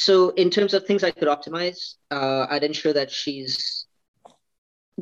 so 0.00 0.30
in 0.30 0.48
terms 0.48 0.72
of 0.72 0.86
things 0.86 1.04
I 1.04 1.10
could 1.10 1.28
optimize, 1.28 1.96
uh, 2.10 2.46
I'd 2.48 2.64
ensure 2.64 2.94
that 2.94 3.10
she's 3.10 3.84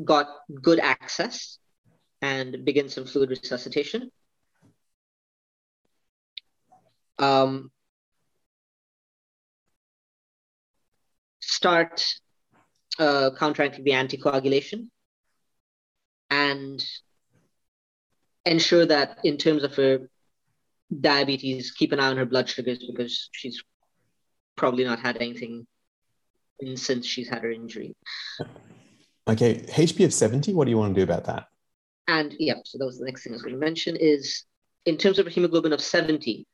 got 0.05 0.27
good 0.61 0.81
access 0.81 1.59
and 2.21 2.65
begin 2.65 2.89
some 2.89 3.07
fluid 3.07 3.31
resuscitation. 3.31 4.11
Um, 7.17 7.71
start 11.39 12.05
uh, 12.99 13.31
counteracting 13.39 13.85
the 13.85 13.93
anticoagulation 13.93 14.89
and 16.29 16.85
ensure 18.45 18.87
that 18.87 19.21
in 19.23 19.37
terms 19.37 19.63
of 19.63 19.77
her 19.77 20.11
diabetes, 21.01 21.71
keep 21.71 21.93
an 21.93 22.01
eye 22.01 22.09
on 22.09 22.17
her 22.17 22.27
blood 22.27 22.49
sugars 22.49 22.85
because 22.85 23.29
she's 23.31 23.63
probably 24.59 24.85
not 24.85 25.01
had 25.01 25.17
anything 25.17 25.67
since 26.75 27.07
she's 27.07 27.29
had 27.29 27.43
her 27.43 27.51
injury. 27.51 27.97
Okay, 29.27 29.61
HbF 29.69 30.13
70, 30.13 30.55
what 30.55 30.65
do 30.65 30.71
you 30.71 30.79
want 30.79 30.95
to 30.95 30.99
do 30.99 31.05
about 31.05 31.25
that? 31.25 31.47
And 32.09 32.35
yeah, 32.39 32.55
so 32.65 32.79
that 32.79 32.87
was 32.87 32.99
the 32.99 33.05
next 33.05 33.23
thing 33.23 33.33
I 33.33 33.37
was 33.37 33.43
going 33.43 33.55
to 33.55 33.61
mention 33.61 33.97
is 33.97 34.45
in 34.87 34.97
terms 34.97 35.19
of 35.19 35.27
a 35.27 35.31
hemoglobin 35.31 35.73
of 35.73 35.81
70, 35.81 36.47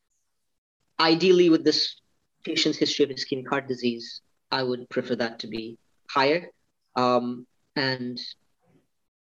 ideally 0.99 1.49
with 1.51 1.65
this 1.65 1.97
patient's 2.45 2.77
history 2.79 3.05
of 3.05 3.11
ischemic 3.11 3.49
heart 3.49 3.69
disease, 3.69 4.21
I 4.51 4.63
would 4.63 4.89
prefer 4.91 5.15
that 5.17 5.39
to 5.41 5.47
be 5.47 5.79
higher. 6.11 6.51
Um, 6.97 7.47
and 7.77 8.21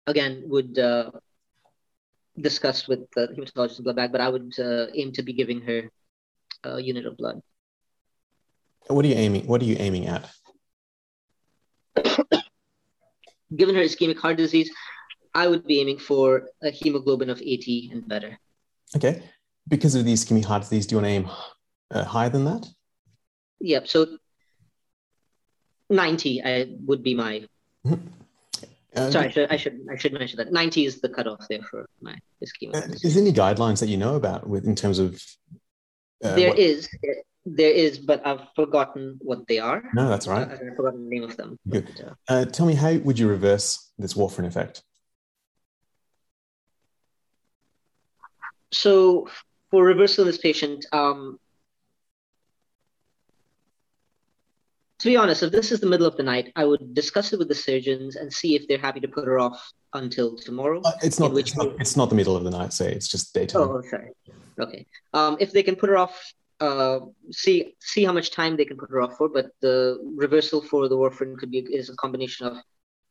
again, 0.06 0.44
would 0.48 0.78
uh, 0.78 1.12
discuss 2.40 2.88
with 2.88 3.10
the 3.16 3.28
hematologist 3.28 3.84
blood 3.84 3.96
bag, 3.96 4.12
but 4.12 4.22
I 4.22 4.30
would 4.30 4.54
uh, 4.60 4.88
aim 4.94 5.12
to 5.14 5.24
be 5.24 5.34
giving 5.34 5.62
her 5.62 5.90
a 6.64 6.82
unit 6.82 7.06
of 7.06 7.18
blood. 7.18 7.42
What 8.90 9.06
are 9.06 9.08
you 9.08 9.16
aiming? 9.16 9.48
What 9.48 9.62
are 9.62 9.66
you 9.66 9.78
aiming 9.80 10.08
at? 10.08 10.30
Given 13.56 13.76
her 13.76 13.82
ischemic 13.82 14.18
heart 14.18 14.38
disease, 14.38 14.70
I 15.34 15.48
would 15.48 15.66
be 15.66 15.80
aiming 15.80 16.00
for 16.00 16.50
a 16.62 16.70
hemoglobin 16.70 17.30
of 17.30 17.42
80 17.42 17.90
and 17.94 18.08
better. 18.08 18.40
Okay. 18.96 19.24
Because 19.68 19.96
of 19.96 20.06
the 20.06 20.14
ischemic 20.14 20.46
heart 20.46 20.64
disease, 20.64 20.88
do 20.88 20.96
you 20.96 21.02
want 21.02 21.06
to 21.06 21.12
aim 21.12 21.30
uh, 21.92 22.04
higher 22.04 22.30
than 22.30 22.46
that? 22.46 22.66
Yep. 23.60 23.88
So 23.88 24.18
90 25.90 26.44
I, 26.44 26.68
would 26.86 27.04
be 27.04 27.14
my. 27.14 27.48
Mm-hmm. 27.86 28.08
Uh, 28.96 29.12
Sorry, 29.12 29.28
I 29.28 29.30
should, 29.30 29.52
I 29.52 29.58
should 29.58 29.80
I 29.92 29.96
should 29.96 30.14
mention 30.14 30.38
that 30.38 30.52
90 30.52 30.86
is 30.86 31.02
the 31.02 31.10
cutoff 31.10 31.46
there 31.50 31.62
for 31.70 31.88
my 32.02 32.16
ischemic. 32.44 32.76
Uh, 32.76 32.94
is 33.04 33.14
there 33.14 33.22
any 33.22 33.32
guidelines 33.32 33.80
that 33.80 33.90
you 33.90 33.98
know 33.98 34.16
about 34.16 34.48
with 34.48 34.66
in 34.66 34.76
terms 34.76 34.98
of? 34.98 35.22
Uh, 36.24 36.34
there 36.36 36.50
what... 36.50 36.58
is, 36.58 36.90
there 37.56 37.72
is, 37.72 37.98
but 38.00 38.26
I've 38.26 38.42
forgotten 38.56 39.18
what 39.22 39.48
they 39.48 39.60
are. 39.60 39.84
No, 39.94 40.10
that's 40.10 40.28
right. 40.28 40.48
I've 40.50 40.76
forgotten 40.76 41.06
the 41.06 41.10
name 41.10 41.24
of 41.24 41.38
them. 41.38 41.58
Good. 41.70 41.90
But, 41.96 42.06
uh, 42.06 42.14
uh, 42.28 42.46
tell 42.46 42.66
me, 42.66 42.76
how 42.76 42.94
would 42.98 43.18
you 43.18 43.28
reverse 43.28 43.92
this 43.98 44.14
warfarin 44.14 44.46
effect? 44.46 44.84
So, 48.74 49.30
for 49.72 49.84
reversal 49.86 50.24
of 50.24 50.28
this 50.28 50.38
patient, 50.38 50.86
um, 50.92 51.40
to 55.00 55.08
be 55.08 55.16
honest, 55.16 55.44
if 55.44 55.52
this 55.52 55.72
is 55.72 55.80
the 55.80 55.88
middle 55.88 56.08
of 56.08 56.18
the 56.18 56.24
night, 56.24 56.52
I 56.56 56.66
would 56.66 56.94
discuss 56.94 57.32
it 57.32 57.40
with 57.40 57.48
the 57.48 57.56
surgeons 57.56 58.16
and 58.16 58.34
see 58.34 58.56
if 58.56 58.68
they're 58.68 58.78
happy 58.78 59.00
to 59.00 59.08
put 59.08 59.26
her 59.26 59.40
off 59.40 59.72
until 59.94 60.36
tomorrow. 60.36 60.82
Uh, 60.84 60.92
it's 61.02 61.20
not. 61.20 61.38
It's 61.38 61.56
not, 61.56 61.68
it's 61.80 61.96
not 61.96 62.10
the 62.10 62.16
middle 62.16 62.36
of 62.36 62.44
the 62.44 62.50
night. 62.50 62.74
Say 62.74 62.92
it's 62.92 63.08
just 63.08 63.34
daytime. 63.34 63.62
Oh, 63.62 63.82
sorry. 63.90 64.12
Okay. 64.60 64.86
Um, 65.14 65.38
if 65.40 65.52
they 65.52 65.64
can 65.64 65.76
put 65.76 65.90
her 65.90 65.98
off, 65.98 66.34
uh, 66.60 67.00
see 67.32 67.76
see 67.80 68.04
how 68.04 68.14
much 68.14 68.32
time 68.32 68.58
they 68.58 68.66
can 68.66 68.78
put 68.78 68.90
her 68.90 69.02
off 69.02 69.18
for. 69.18 69.30
But 69.30 69.48
the 69.62 70.00
reversal 70.16 70.62
for 70.62 70.88
the 70.88 70.98
warfarin 70.98 71.38
could 71.38 71.52
be 71.52 71.60
is 71.60 71.90
a 71.90 71.96
combination 71.96 72.48
of 72.48 72.58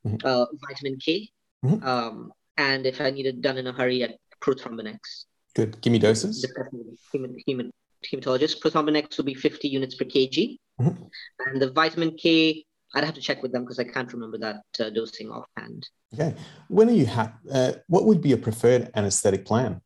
mm-hmm. 0.07 0.27
uh, 0.27 0.47
vitamin 0.69 0.99
K, 0.99 1.29
mm-hmm. 1.65 1.87
um, 1.87 2.33
and 2.57 2.87
if 2.87 3.01
I 3.01 3.11
need 3.11 3.27
it 3.27 3.41
done 3.41 3.59
in 3.59 3.67
a 3.67 3.73
hurry, 3.73 4.03
at 4.03 4.17
Prothrombinex. 4.41 4.99
Good. 5.55 5.81
Give 5.81 5.93
me 5.93 5.99
doses. 5.99 6.47
Human, 7.13 7.37
human, 7.47 7.73
hematologist. 8.05 8.61
Prothrombinex 8.61 9.17
will 9.17 9.25
be 9.25 9.35
50 9.35 9.69
units 9.69 9.95
per 9.95 10.05
kg. 10.05 10.59
Mm-hmm. 10.81 11.05
And 11.47 11.63
the 11.63 11.71
vitamin 11.71 12.17
K, 12.17 12.65
I'd 12.95 13.05
have 13.05 13.15
to 13.15 13.21
check 13.21 13.43
with 13.43 13.53
them 13.53 13.63
because 13.63 13.79
I 13.79 13.85
can't 13.85 14.13
remember 14.13 14.39
that 14.39 14.63
uh, 14.79 14.91
dosing 14.91 15.31
offhand. 15.31 15.89
Okay. 16.15 16.35
When 16.69 16.89
are 16.89 16.93
you 16.93 17.07
ha- 17.07 17.35
uh, 17.51 17.73
what 17.89 18.05
would 18.05 18.21
be 18.21 18.33
a 18.33 18.37
preferred 18.37 18.91
anesthetic 18.95 19.47
plan? 19.47 19.81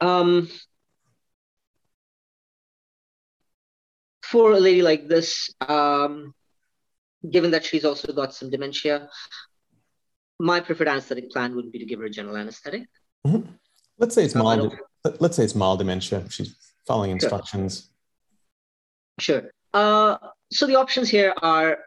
Um, 0.00 0.48
for 4.22 4.52
a 4.52 4.60
lady 4.60 4.82
like 4.82 5.08
this, 5.08 5.50
um, 5.60 6.34
given 7.28 7.50
that 7.50 7.64
she's 7.64 7.84
also 7.84 8.12
got 8.12 8.34
some 8.34 8.50
dementia, 8.50 9.08
my 10.38 10.60
preferred 10.60 10.88
anesthetic 10.88 11.30
plan 11.30 11.56
would 11.56 11.72
be 11.72 11.78
to 11.78 11.86
give 11.86 11.98
her 12.00 12.06
a 12.06 12.10
general 12.10 12.36
anesthetic. 12.36 12.82
Mm-hmm. 13.26 13.50
Let's 13.98 14.14
say 14.14 14.24
it's 14.24 14.34
mild. 14.34 14.76
Let's 15.18 15.36
say 15.36 15.44
it's 15.44 15.54
mild 15.54 15.78
dementia. 15.80 16.24
She's 16.30 16.54
following 16.86 17.10
instructions. 17.10 17.90
Sure. 19.18 19.40
sure. 19.40 19.50
Uh, 19.74 20.16
so 20.52 20.66
the 20.66 20.76
options 20.76 21.08
here 21.08 21.34
are 21.42 21.78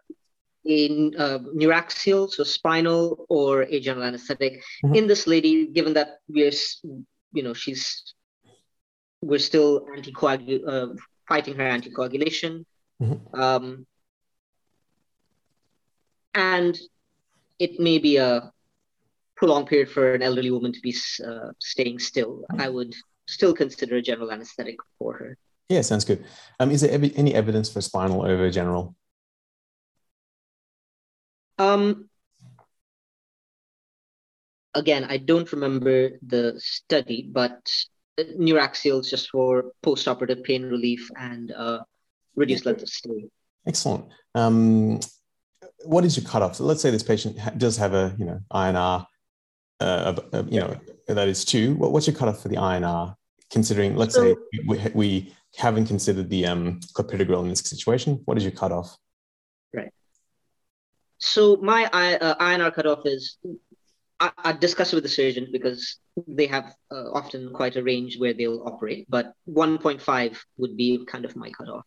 in 0.65 1.13
uh, 1.17 1.39
neuraxial, 1.55 2.29
so 2.29 2.43
spinal, 2.43 3.25
or 3.29 3.63
a 3.63 3.79
general 3.79 4.05
anesthetic. 4.05 4.61
Mm-hmm. 4.83 4.95
In 4.95 5.07
this 5.07 5.27
lady, 5.27 5.67
given 5.67 5.93
that 5.93 6.19
we're, 6.27 6.51
you 7.33 7.43
know, 7.43 7.53
she's 7.53 8.13
we're 9.21 9.39
still 9.39 9.85
anticoagul 9.95 10.67
uh, 10.67 10.93
fighting 11.27 11.55
her 11.55 11.63
anticoagulation, 11.63 12.65
mm-hmm. 13.01 13.39
um, 13.39 13.85
and 16.33 16.79
it 17.59 17.79
may 17.79 17.99
be 17.99 18.17
a 18.17 18.51
prolonged 19.35 19.67
period 19.67 19.89
for 19.89 20.13
an 20.13 20.21
elderly 20.21 20.51
woman 20.51 20.71
to 20.73 20.79
be 20.81 20.95
uh, 21.25 21.49
staying 21.59 21.99
still. 21.99 22.43
I 22.57 22.69
would 22.69 22.93
still 23.27 23.53
consider 23.53 23.95
a 23.95 24.01
general 24.01 24.31
anesthetic 24.31 24.77
for 24.99 25.13
her. 25.17 25.37
Yeah, 25.69 25.81
sounds 25.81 26.05
good. 26.05 26.23
Um, 26.59 26.69
is 26.69 26.81
there 26.81 26.91
ev- 26.91 27.13
any 27.15 27.33
evidence 27.33 27.71
for 27.71 27.81
spinal 27.81 28.23
over 28.25 28.49
general? 28.51 28.95
Um, 31.57 32.09
again, 34.73 35.05
I 35.09 35.17
don't 35.17 35.51
remember 35.51 36.11
the 36.25 36.55
study, 36.57 37.27
but 37.31 37.59
neuraxial 38.19 38.99
is 39.01 39.09
just 39.09 39.29
for 39.29 39.71
post-operative 39.81 40.43
pain 40.43 40.63
relief 40.63 41.09
and 41.17 41.51
uh, 41.51 41.79
reduced 42.35 42.65
length 42.65 42.83
of 42.83 42.89
stay. 42.89 43.29
Excellent. 43.67 44.05
Um, 44.35 44.99
what 45.83 46.05
is 46.05 46.17
your 46.17 46.25
cutoff? 46.25 46.55
So 46.55 46.63
let's 46.63 46.81
say 46.81 46.91
this 46.91 47.03
patient 47.03 47.39
ha- 47.39 47.51
does 47.51 47.77
have 47.77 47.93
a 47.93 48.15
you 48.17 48.25
know 48.25 48.39
INR, 48.53 49.05
uh, 49.79 50.15
you 50.47 50.59
know 50.59 50.75
that 51.07 51.27
is 51.27 51.45
two. 51.45 51.75
What, 51.75 51.91
what's 51.91 52.07
your 52.07 52.15
cutoff 52.15 52.41
for 52.41 52.49
the 52.49 52.55
INR? 52.55 53.15
Considering, 53.49 53.95
let's 53.97 54.15
so, 54.15 54.23
say 54.23 54.35
we, 54.65 54.79
we 54.93 55.33
haven't 55.57 55.85
considered 55.85 56.29
the 56.29 56.45
um, 56.45 56.79
clopidogrel 56.93 57.41
in 57.41 57.49
this 57.49 57.59
situation, 57.59 58.21
what 58.25 58.37
is 58.37 58.43
your 58.43 58.53
cutoff? 58.53 58.95
Right. 59.73 59.91
So 61.17 61.57
my 61.57 61.85
uh, 61.85 62.35
INR 62.35 62.73
cutoff 62.73 63.05
is 63.05 63.37
I, 64.21 64.31
I 64.37 64.51
discuss 64.53 64.93
it 64.93 64.95
with 64.95 65.03
the 65.03 65.09
surgeon 65.09 65.47
because 65.51 65.97
they 66.27 66.45
have 66.45 66.75
uh, 66.91 67.11
often 67.11 67.51
quite 67.53 67.75
a 67.75 67.83
range 67.83 68.19
where 68.19 68.33
they'll 68.33 68.63
operate, 68.67 69.07
but 69.09 69.33
1.5 69.49 70.37
would 70.57 70.77
be 70.77 71.03
kind 71.07 71.25
of 71.25 71.35
my 71.35 71.49
cutoff. 71.49 71.83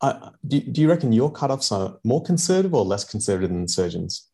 Uh, 0.00 0.30
do, 0.46 0.60
do 0.60 0.80
you 0.80 0.88
reckon 0.88 1.12
your 1.12 1.32
cutoffs 1.32 1.70
are 1.70 1.98
more 2.02 2.20
conservative 2.20 2.74
or 2.74 2.84
less 2.84 3.04
conservative 3.04 3.50
than 3.50 3.62
the 3.62 3.68
surgeons? 3.68 4.28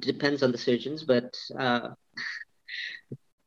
Depends 0.00 0.42
on 0.42 0.52
the 0.52 0.58
surgeons, 0.58 1.04
but 1.04 1.34
uh, 1.58 1.88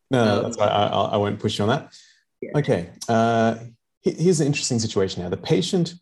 no, 0.10 0.38
um, 0.38 0.44
that's 0.44 0.58
why 0.58 0.66
I, 0.66 0.86
I, 0.86 1.18
won't 1.18 1.40
push 1.40 1.60
you 1.60 1.66
on 1.66 1.70
that. 1.70 1.94
Yeah. 2.42 2.52
Okay, 2.56 2.90
uh, 3.08 3.56
here's 4.02 4.40
an 4.40 4.48
interesting 4.48 4.80
situation 4.80 5.22
now. 5.22 5.30
The 5.30 5.38
patient, 5.38 5.96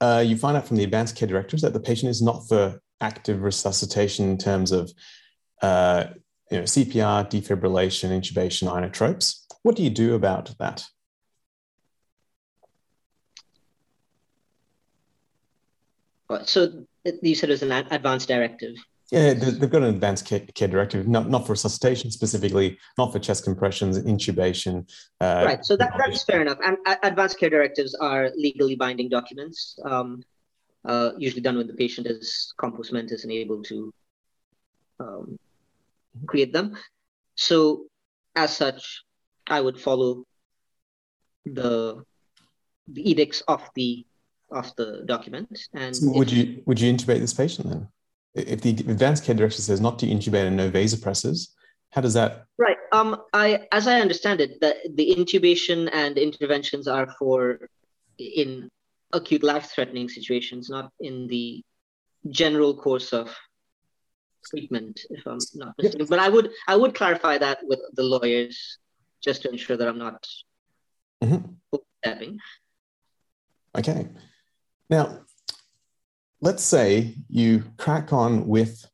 uh, 0.00 0.22
you 0.26 0.36
find 0.36 0.56
out 0.56 0.66
from 0.66 0.76
the 0.78 0.84
advanced 0.84 1.16
care 1.16 1.28
directors 1.28 1.62
that 1.62 1.72
the 1.74 1.80
patient 1.80 2.10
is 2.10 2.22
not 2.22 2.46
for 2.48 2.80
active 3.00 3.42
resuscitation 3.42 4.28
in 4.28 4.38
terms 4.38 4.72
of 4.72 4.92
uh, 5.62 6.04
you 6.50 6.58
know, 6.58 6.64
CPR, 6.64 7.28
defibrillation, 7.28 8.10
intubation, 8.10 8.68
inotropes. 8.68 9.44
What 9.62 9.76
do 9.76 9.82
you 9.82 9.90
do 9.90 10.14
about 10.14 10.54
that? 10.58 10.84
So 16.44 16.86
you 17.22 17.34
said 17.34 17.50
it 17.50 17.52
was 17.52 17.62
an 17.62 17.72
advanced 17.72 18.28
directive. 18.28 18.74
Yeah, 19.12 19.34
they've 19.34 19.70
got 19.70 19.82
an 19.82 19.94
advanced 19.94 20.26
care, 20.26 20.40
care, 20.54 20.66
directive, 20.66 21.06
not, 21.06 21.28
not 21.28 21.46
for 21.46 21.52
resuscitation 21.52 22.10
specifically, 22.10 22.78
not 22.98 23.12
for 23.12 23.18
chest 23.18 23.44
compressions, 23.44 23.98
intubation. 23.98 24.90
Uh, 25.20 25.44
right, 25.46 25.64
so 25.64 25.76
that, 25.76 25.92
that's 25.98 26.24
fair 26.24 26.40
enough. 26.40 26.58
And 26.64 26.78
advanced 27.02 27.38
care 27.38 27.50
directives 27.50 27.94
are 27.94 28.30
legally 28.36 28.74
binding 28.74 29.08
documents. 29.08 29.78
Um, 29.84 30.22
uh, 30.84 31.10
usually 31.18 31.42
done 31.42 31.56
when 31.56 31.66
the 31.66 31.74
patient 31.74 32.06
is 32.06 32.52
compos 32.58 32.92
mentis 32.92 33.24
and 33.24 33.32
able 33.32 33.62
to 33.62 33.92
um, 35.00 35.38
create 36.26 36.52
them. 36.52 36.76
So, 37.34 37.86
as 38.36 38.56
such, 38.56 39.02
I 39.46 39.60
would 39.60 39.80
follow 39.80 40.24
the 41.44 42.04
the 42.88 43.10
edicts 43.10 43.40
of 43.48 43.62
the 43.74 44.04
of 44.50 44.74
the 44.76 45.02
document. 45.06 45.68
And 45.74 45.96
so 45.96 46.10
would 46.12 46.30
you 46.30 46.62
would 46.66 46.80
you 46.80 46.92
intubate 46.92 47.20
this 47.20 47.34
patient 47.34 47.68
then? 47.68 47.88
If 48.34 48.60
the 48.62 48.70
advanced 48.70 49.24
care 49.24 49.34
direction 49.34 49.62
says 49.62 49.80
not 49.80 49.98
to 50.00 50.06
intubate 50.06 50.46
and 50.46 50.56
no 50.56 50.70
vasopressors, 50.70 51.50
how 51.90 52.00
does 52.00 52.14
that? 52.14 52.46
Right. 52.58 52.76
Um. 52.92 53.22
I, 53.32 53.66
as 53.72 53.86
I 53.86 54.00
understand 54.00 54.40
it, 54.40 54.60
that 54.60 54.76
the 54.94 55.14
intubation 55.14 55.88
and 55.92 56.18
interventions 56.18 56.88
are 56.88 57.06
for 57.18 57.68
in 58.18 58.68
acute 59.14 59.42
life-threatening 59.42 60.08
situations, 60.08 60.68
not 60.68 60.90
in 61.00 61.26
the 61.28 61.64
general 62.30 62.76
course 62.76 63.12
of 63.12 63.34
treatment, 64.50 65.00
if 65.10 65.26
I'm 65.26 65.38
not 65.54 65.74
mistaken. 65.78 66.00
Yes. 66.00 66.08
But 66.10 66.18
I 66.18 66.28
would 66.28 66.50
I 66.68 66.76
would 66.76 66.94
clarify 66.94 67.38
that 67.38 67.58
with 67.62 67.80
the 67.94 68.02
lawyers 68.02 68.78
just 69.22 69.42
to 69.42 69.50
ensure 69.50 69.76
that 69.76 69.88
I'm 69.88 69.98
not 69.98 70.26
mm-hmm. 71.22 72.36
Okay. 73.76 74.08
Now, 74.90 75.20
let's 76.40 76.62
say 76.62 77.14
you 77.28 77.64
crack 77.78 78.12
on 78.12 78.46
with 78.46 78.86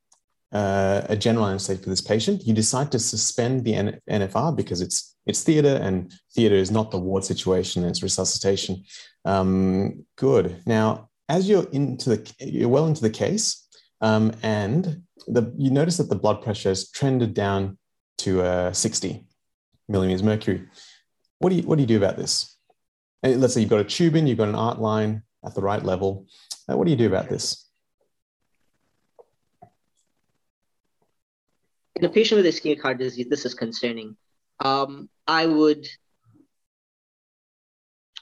uh, 0.53 1.03
a 1.09 1.17
general 1.17 1.47
anesthetic 1.47 1.85
for 1.85 1.91
this 1.91 2.01
patient. 2.01 2.47
You 2.47 2.55
decide 2.55 2.91
to 2.93 2.99
suspend 2.99 3.65
the 3.65 3.75
N- 3.75 4.01
NFR 4.11 4.57
because 4.57 4.81
it's 4.81 5.17
it's 5.27 5.43
theatre 5.43 5.79
and 5.83 6.13
theatre 6.35 6.57
is 6.57 6.71
not 6.71 6.91
the 6.91 6.99
ward 6.99 7.25
situation. 7.25 7.85
It's 7.85 8.03
resuscitation. 8.03 8.85
Um, 9.25 10.05
good. 10.17 10.63
Now, 10.67 11.11
as 11.29 11.49
you're 11.49 11.69
into 11.71 12.11
the, 12.11 12.35
you're 12.41 12.69
well 12.69 12.87
into 12.87 13.03
the 13.03 13.11
case, 13.11 13.69
um, 14.01 14.33
and 14.43 15.03
the, 15.29 15.53
you 15.57 15.71
notice 15.71 15.99
that 15.99 16.09
the 16.09 16.17
blood 16.17 16.43
pressure 16.43 16.71
has 16.71 16.91
trended 16.91 17.35
down 17.35 17.79
to 18.19 18.43
uh, 18.43 18.73
60 18.73 19.25
millimeters 19.89 20.23
mercury. 20.23 20.67
What 21.39 21.51
do 21.51 21.57
you 21.57 21.63
what 21.63 21.77
do 21.77 21.83
you 21.83 21.87
do 21.87 21.97
about 21.97 22.17
this? 22.17 22.57
And 23.23 23.41
let's 23.41 23.55
say 23.55 23.61
you've 23.61 23.71
got 23.71 23.81
a 23.81 23.85
tube 23.85 24.17
in, 24.17 24.27
you've 24.27 24.39
got 24.39 24.49
an 24.49 24.55
art 24.55 24.81
line 24.81 25.23
at 25.45 25.55
the 25.55 25.63
right 25.63 25.83
level. 25.83 26.27
Uh, 26.69 26.77
what 26.77 26.85
do 26.85 26.91
you 26.91 26.97
do 26.97 27.07
about 27.07 27.29
this? 27.29 27.70
In 31.97 32.05
a 32.05 32.09
patient 32.09 32.43
with 32.43 32.55
ischemic 32.55 32.81
heart 32.81 32.99
disease, 32.99 33.27
this 33.29 33.45
is 33.45 33.55
concerning. 33.55 34.17
Um, 34.61 35.09
I 35.27 35.47
would 35.47 35.87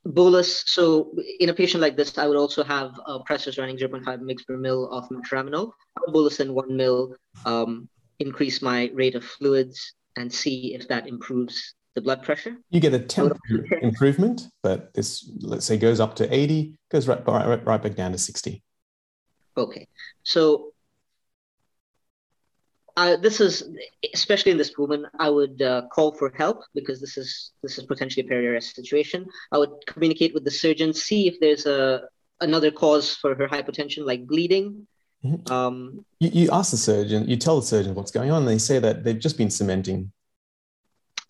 bolus. 0.05 0.65
So 0.67 1.13
in 1.41 1.49
a 1.49 1.55
patient 1.55 1.81
like 1.81 1.97
this, 1.97 2.19
I 2.19 2.27
would 2.27 2.37
also 2.37 2.65
have 2.65 2.99
uh, 3.07 3.19
pressors 3.29 3.59
running 3.59 3.77
0.5 3.77 4.05
mg 4.05 4.47
per 4.47 4.57
mil 4.57 4.91
of 4.91 5.09
metaraminol. 5.09 5.73
I 5.97 6.01
would 6.07 6.13
bolus 6.13 6.41
in 6.41 6.55
one 6.55 6.77
mil, 6.77 7.15
um, 7.45 7.89
increase 8.19 8.63
my 8.63 8.91
rate 8.95 9.15
of 9.15 9.25
fluids, 9.25 9.95
and 10.17 10.33
see 10.33 10.75
if 10.75 10.89
that 10.89 11.07
improves 11.07 11.75
the 11.95 12.01
blood 12.01 12.23
pressure. 12.23 12.57
You 12.71 12.81
get 12.81 12.95
a 12.95 12.99
temporary 12.99 13.69
improvement, 13.83 14.43
but 14.63 14.93
this, 14.95 15.31
let's 15.41 15.67
say, 15.67 15.77
goes 15.77 16.01
up 16.01 16.17
to 16.17 16.35
80, 16.35 16.79
goes 16.91 17.09
right, 17.09 17.27
right, 17.27 17.65
right 17.65 17.83
back 17.83 17.95
down 17.95 18.13
to 18.13 18.19
60. 18.19 18.63
Okay. 19.57 19.89
So 20.23 20.73
uh, 22.99 23.17
this 23.17 23.41
is 23.41 23.53
especially 24.13 24.51
in 24.51 24.59
this 24.59 24.77
woman 24.77 25.07
i 25.21 25.31
would 25.31 25.63
uh, 25.63 25.83
call 25.95 26.11
for 26.21 26.29
help 26.43 26.59
because 26.75 26.99
this 27.01 27.17
is 27.17 27.53
this 27.63 27.79
is 27.79 27.85
potentially 27.85 28.27
a 28.27 28.29
peri-arrest 28.29 28.75
situation. 28.75 29.21
I 29.55 29.59
would 29.59 29.75
communicate 29.87 30.35
with 30.35 30.45
the 30.45 30.51
surgeon 30.63 30.93
see 30.93 31.29
if 31.31 31.35
there's 31.43 31.65
a 31.67 31.81
another 32.41 32.71
cause 32.83 33.07
for 33.15 33.35
her 33.35 33.49
hypotension 33.49 34.03
like 34.05 34.27
bleeding. 34.27 34.87
Mm-hmm. 35.25 35.53
um, 35.53 36.05
you, 36.21 36.31
you 36.41 36.49
ask 36.53 36.71
the 36.71 36.77
surgeon 36.77 37.29
you 37.29 37.37
tell 37.37 37.57
the 37.61 37.67
surgeon 37.67 37.93
what's 37.97 38.13
going 38.19 38.31
on 38.31 38.43
and 38.43 38.49
they 38.49 38.63
say 38.71 38.79
that 38.79 39.05
they've 39.05 39.25
just 39.27 39.39
been 39.39 39.51
cementing. 39.51 40.13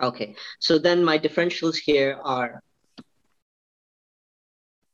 Okay. 0.09 0.37
So 0.61 0.79
then 0.79 0.99
my 1.03 1.19
differentials 1.19 1.77
here 1.77 2.19
are 2.23 2.63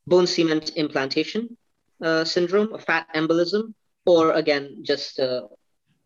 bone 0.07 0.27
cement 0.27 0.67
implantation 0.85 1.57
uh, 2.03 2.25
syndrome 2.25 2.73
a 2.79 2.79
fat 2.79 3.07
embolism 3.15 3.75
or 4.07 4.33
again 4.33 4.65
just 4.83 5.19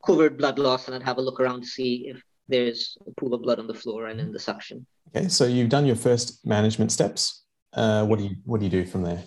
covert 0.04 0.38
blood 0.38 0.58
loss 0.58 0.86
and 0.86 0.94
I'd 0.94 1.02
have 1.02 1.18
a 1.18 1.22
look 1.22 1.40
around 1.40 1.62
to 1.62 1.66
see 1.66 2.08
if 2.08 2.22
there's 2.48 2.96
a 3.06 3.10
pool 3.12 3.34
of 3.34 3.42
blood 3.42 3.58
on 3.58 3.66
the 3.66 3.74
floor 3.74 4.06
and 4.06 4.20
in 4.20 4.32
the 4.32 4.38
suction. 4.38 4.86
Okay, 5.14 5.28
so 5.28 5.44
you've 5.46 5.68
done 5.68 5.86
your 5.86 5.96
first 5.96 6.46
management 6.46 6.92
steps. 6.92 7.44
Uh, 7.72 8.04
what 8.04 8.18
do 8.18 8.24
you 8.24 8.36
what 8.44 8.60
do 8.60 8.64
you 8.64 8.70
do 8.70 8.84
from 8.86 9.02
there? 9.02 9.22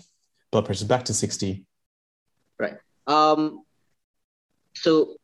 Blood 0.50 0.66
pressure 0.66 0.86
back 0.86 1.04
to 1.04 1.14
sixty. 1.14 1.64
Right. 2.58 2.74
Um, 3.06 3.64
so 4.74 5.16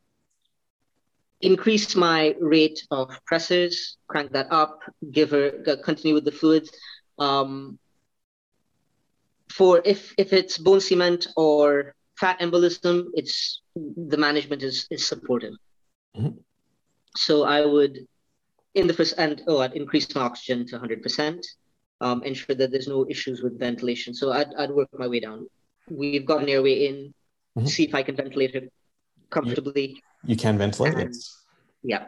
increase 1.41 1.95
my 1.95 2.35
rate 2.41 2.81
of 2.91 3.11
pressors, 3.31 3.97
crank 4.09 4.33
that 4.33 4.47
up, 4.51 4.81
give 5.11 5.31
her 5.31 5.51
continue 5.85 6.15
with 6.15 6.25
the 6.25 6.33
fluids. 6.33 6.71
Um, 7.19 7.79
for 9.51 9.81
if 9.85 10.15
if 10.19 10.33
it's 10.33 10.59
bone 10.59 10.81
cement 10.81 11.27
or 11.37 11.95
fat 12.19 12.41
embolism, 12.41 13.07
it's 13.15 13.63
the 13.75 14.17
management 14.17 14.63
is 14.63 14.87
is 14.91 15.07
supportive. 15.07 15.55
Mm-hmm. 16.17 16.39
So 17.17 17.45
I 17.45 17.65
would, 17.65 18.07
in 18.75 18.87
the 18.87 18.95
first 18.95 19.15
and 19.19 19.43
oh, 19.47 19.61
I'd 19.61 19.75
increase 19.75 20.13
my 20.15 20.23
oxygen 20.23 20.67
to 20.67 20.77
100 20.77 21.03
percent, 21.03 21.47
um, 22.01 22.23
ensure 22.23 22.57
that 22.57 22.71
there's 22.71 22.89
no 22.89 23.07
issues 23.09 23.43
with 23.43 23.59
ventilation. 23.59 24.15
So 24.15 24.33
I'd 24.33 24.53
I'd 24.59 24.71
work 24.71 24.89
my 24.93 25.09
way 25.09 25.21
down. 25.21 25.47
We've 25.89 26.27
got 26.27 26.43
an 26.43 26.49
airway 26.49 26.87
in. 26.87 27.15
Mm-hmm. 27.57 27.67
See 27.67 27.85
if 27.85 27.95
I 27.95 28.03
can 28.03 28.15
ventilate 28.15 28.55
it 28.55 28.73
comfortably. 29.31 29.89
You, 30.23 30.35
you 30.35 30.37
can 30.37 30.59
ventilate 30.59 30.95
and, 30.95 31.11
it. 31.11 31.17
Yeah, 31.83 32.07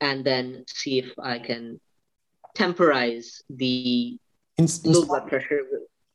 and 0.00 0.24
then 0.24 0.64
see 0.68 0.98
if 0.98 1.12
I 1.18 1.38
can 1.38 1.80
temporize 2.54 3.42
the 3.50 4.18
in, 4.58 4.66
in 4.84 4.92
low 4.92 5.04
blood 5.06 5.28
pressure. 5.28 5.60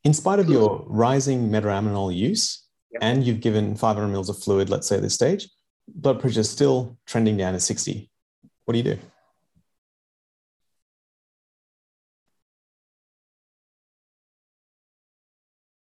In 0.04 0.14
spite 0.14 0.40
of 0.40 0.48
your 0.48 0.84
rising 0.88 1.48
metaraminol 1.48 2.12
use, 2.12 2.61
and 3.00 3.24
you've 3.24 3.40
given 3.40 3.74
500 3.74 4.08
mils 4.08 4.28
of 4.28 4.38
fluid, 4.38 4.68
let's 4.70 4.88
say 4.88 4.96
at 4.96 5.02
this 5.02 5.14
stage, 5.14 5.48
blood 5.88 6.20
pressure 6.20 6.40
is 6.40 6.50
still 6.50 6.98
trending 7.06 7.36
down 7.36 7.52
to 7.54 7.60
60. 7.60 8.10
What 8.64 8.72
do 8.72 8.78
you 8.78 8.84
do? 8.84 8.98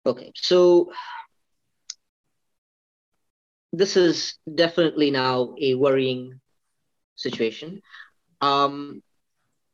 Okay, 0.05 0.33
so 0.35 0.93
this 3.73 3.97
is 3.97 4.35
definitely 4.53 5.11
now 5.11 5.55
a 5.61 5.75
worrying 5.75 6.41
situation. 7.15 7.81
Um, 8.41 9.03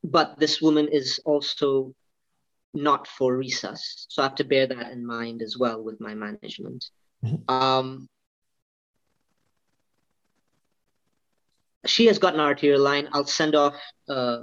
but 0.04 0.38
this 0.38 0.60
woman 0.60 0.88
is 0.88 1.20
also 1.24 1.94
not 2.74 3.06
for 3.06 3.36
resus. 3.36 4.06
So 4.08 4.22
I 4.22 4.26
have 4.26 4.36
to 4.36 4.44
bear 4.44 4.66
that 4.66 4.92
in 4.92 5.04
mind 5.04 5.42
as 5.42 5.56
well 5.58 5.82
with 5.82 6.00
my 6.00 6.14
management. 6.14 6.84
Mm-hmm. 7.24 7.52
Um, 7.52 8.08
she 11.86 12.06
has 12.06 12.18
got 12.18 12.34
an 12.34 12.40
arterial 12.40 12.80
line. 12.80 13.08
I'll 13.12 13.24
send 13.24 13.54
off 13.54 13.74
uh, 14.08 14.42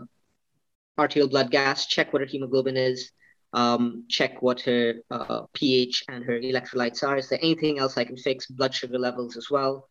arterial 0.98 1.30
blood 1.30 1.52
gas, 1.52 1.88
check 1.88 2.12
what 2.14 2.22
her 2.22 2.28
hemoglobin 2.28 2.78
is, 2.78 3.12
um, 3.54 4.06
check 4.10 4.42
what 4.42 4.62
her 4.62 4.96
uh, 5.12 5.44
pH 5.54 6.04
and 6.10 6.24
her 6.24 6.40
electrolytes 6.40 7.04
are. 7.04 7.18
Is 7.18 7.30
there 7.30 7.40
anything 7.42 7.80
else 7.80 7.98
I 7.98 8.04
can 8.04 8.18
fix? 8.18 8.48
Blood 8.48 8.74
sugar 8.74 9.00
levels 9.00 9.38
as 9.38 9.50
well. 9.50 9.90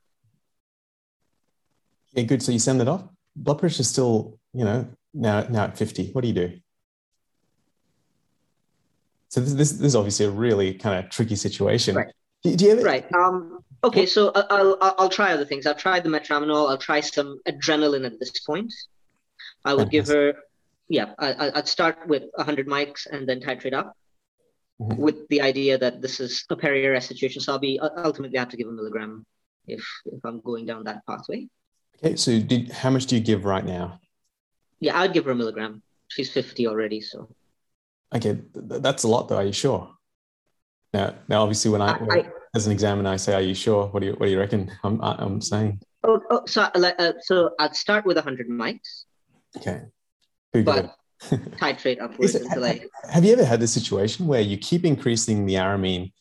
Yeah, 2.12 2.24
good. 2.24 2.42
So 2.42 2.52
you 2.52 2.58
send 2.58 2.80
that 2.80 2.88
off. 2.88 3.04
Blood 3.36 3.58
pressure 3.58 3.80
is 3.80 3.88
still, 3.88 4.38
you 4.52 4.64
know, 4.64 4.86
now 5.12 5.46
now 5.48 5.64
at 5.64 5.76
50. 5.76 6.12
What 6.12 6.22
do 6.22 6.28
you 6.28 6.34
do? 6.34 6.58
So 9.28 9.40
this, 9.40 9.54
this, 9.54 9.72
this 9.72 9.86
is 9.88 9.96
obviously 9.96 10.26
a 10.26 10.30
really 10.30 10.74
kind 10.74 11.04
of 11.04 11.10
tricky 11.10 11.34
situation. 11.34 11.96
Right. 11.96 12.06
Do, 12.44 12.54
do 12.54 12.64
you 12.66 12.72
ever, 12.72 12.82
right. 12.82 13.12
Um, 13.14 13.64
okay, 13.82 14.04
so 14.06 14.30
I'll, 14.34 14.76
I'll, 14.80 14.94
I'll 14.98 15.08
try 15.08 15.32
other 15.32 15.46
things. 15.46 15.66
I've 15.66 15.78
tried 15.78 16.04
the 16.04 16.10
metaraminol. 16.10 16.68
I'll 16.68 16.78
try 16.78 17.00
some 17.00 17.40
adrenaline 17.48 18.04
at 18.04 18.20
this 18.20 18.38
point. 18.40 18.72
I 19.64 19.72
would 19.72 19.90
give 19.90 20.08
her, 20.08 20.34
yeah, 20.88 21.14
I, 21.18 21.52
I'd 21.54 21.68
start 21.68 22.06
with 22.06 22.24
100 22.34 22.66
mics 22.66 23.06
and 23.10 23.26
then 23.26 23.40
titrate 23.40 23.72
up 23.72 23.96
mm-hmm. 24.78 25.00
with 25.00 25.26
the 25.28 25.40
idea 25.40 25.78
that 25.78 26.02
this 26.02 26.20
is 26.20 26.44
a 26.50 26.56
peri-arrest 26.56 27.08
situation. 27.08 27.40
So 27.40 27.52
I'll 27.52 27.58
be 27.58 27.80
ultimately 27.80 28.38
have 28.38 28.50
to 28.50 28.58
give 28.58 28.68
a 28.68 28.72
milligram 28.72 29.24
if, 29.66 29.82
if 30.04 30.22
I'm 30.24 30.40
going 30.40 30.66
down 30.66 30.84
that 30.84 31.06
pathway. 31.06 31.48
Okay, 31.96 32.16
so 32.16 32.38
did, 32.40 32.70
how 32.72 32.90
much 32.90 33.06
do 33.06 33.16
you 33.16 33.22
give 33.22 33.46
right 33.46 33.64
now? 33.64 34.00
Yeah, 34.80 35.00
I'd 35.00 35.14
give 35.14 35.24
her 35.24 35.30
a 35.30 35.34
milligram. 35.34 35.82
She's 36.08 36.30
50 36.30 36.66
already, 36.66 37.00
so. 37.00 37.30
Okay, 38.14 38.38
that's 38.54 39.04
a 39.04 39.08
lot 39.08 39.28
though. 39.28 39.36
Are 39.36 39.44
you 39.46 39.52
sure? 39.52 39.90
Now, 40.94 41.12
now 41.28 41.42
obviously, 41.42 41.72
when 41.72 41.82
I, 41.82 41.98
I, 42.08 42.24
as 42.54 42.66
an 42.66 42.72
examiner, 42.72 43.10
I 43.10 43.16
say, 43.16 43.34
"Are 43.34 43.40
you 43.40 43.52
sure?" 43.54 43.88
What 43.88 44.00
do 44.00 44.06
you 44.06 44.12
What 44.12 44.26
do 44.26 44.32
you 44.32 44.38
reckon? 44.38 44.70
I'm 44.84 45.00
I'm 45.02 45.40
saying. 45.40 45.80
Oh, 46.04 46.20
oh 46.30 46.42
so 46.46 46.62
uh, 46.62 47.12
so 47.20 47.50
I'd 47.58 47.74
start 47.74 48.06
with 48.06 48.16
100 48.16 48.48
mics. 48.48 49.04
Okay. 49.56 49.82
but 50.52 50.94
titrate 51.58 52.00
upwards 52.00 52.36
it, 52.36 52.42
until 52.42 52.64
I. 52.64 52.80
Have 53.10 53.24
you 53.24 53.32
ever 53.32 53.44
had 53.44 53.58
this 53.58 53.72
situation 53.72 54.28
where 54.28 54.40
you 54.40 54.56
keep 54.56 54.84
increasing 54.84 55.46
the 55.46 55.54
aramine, 55.54 56.12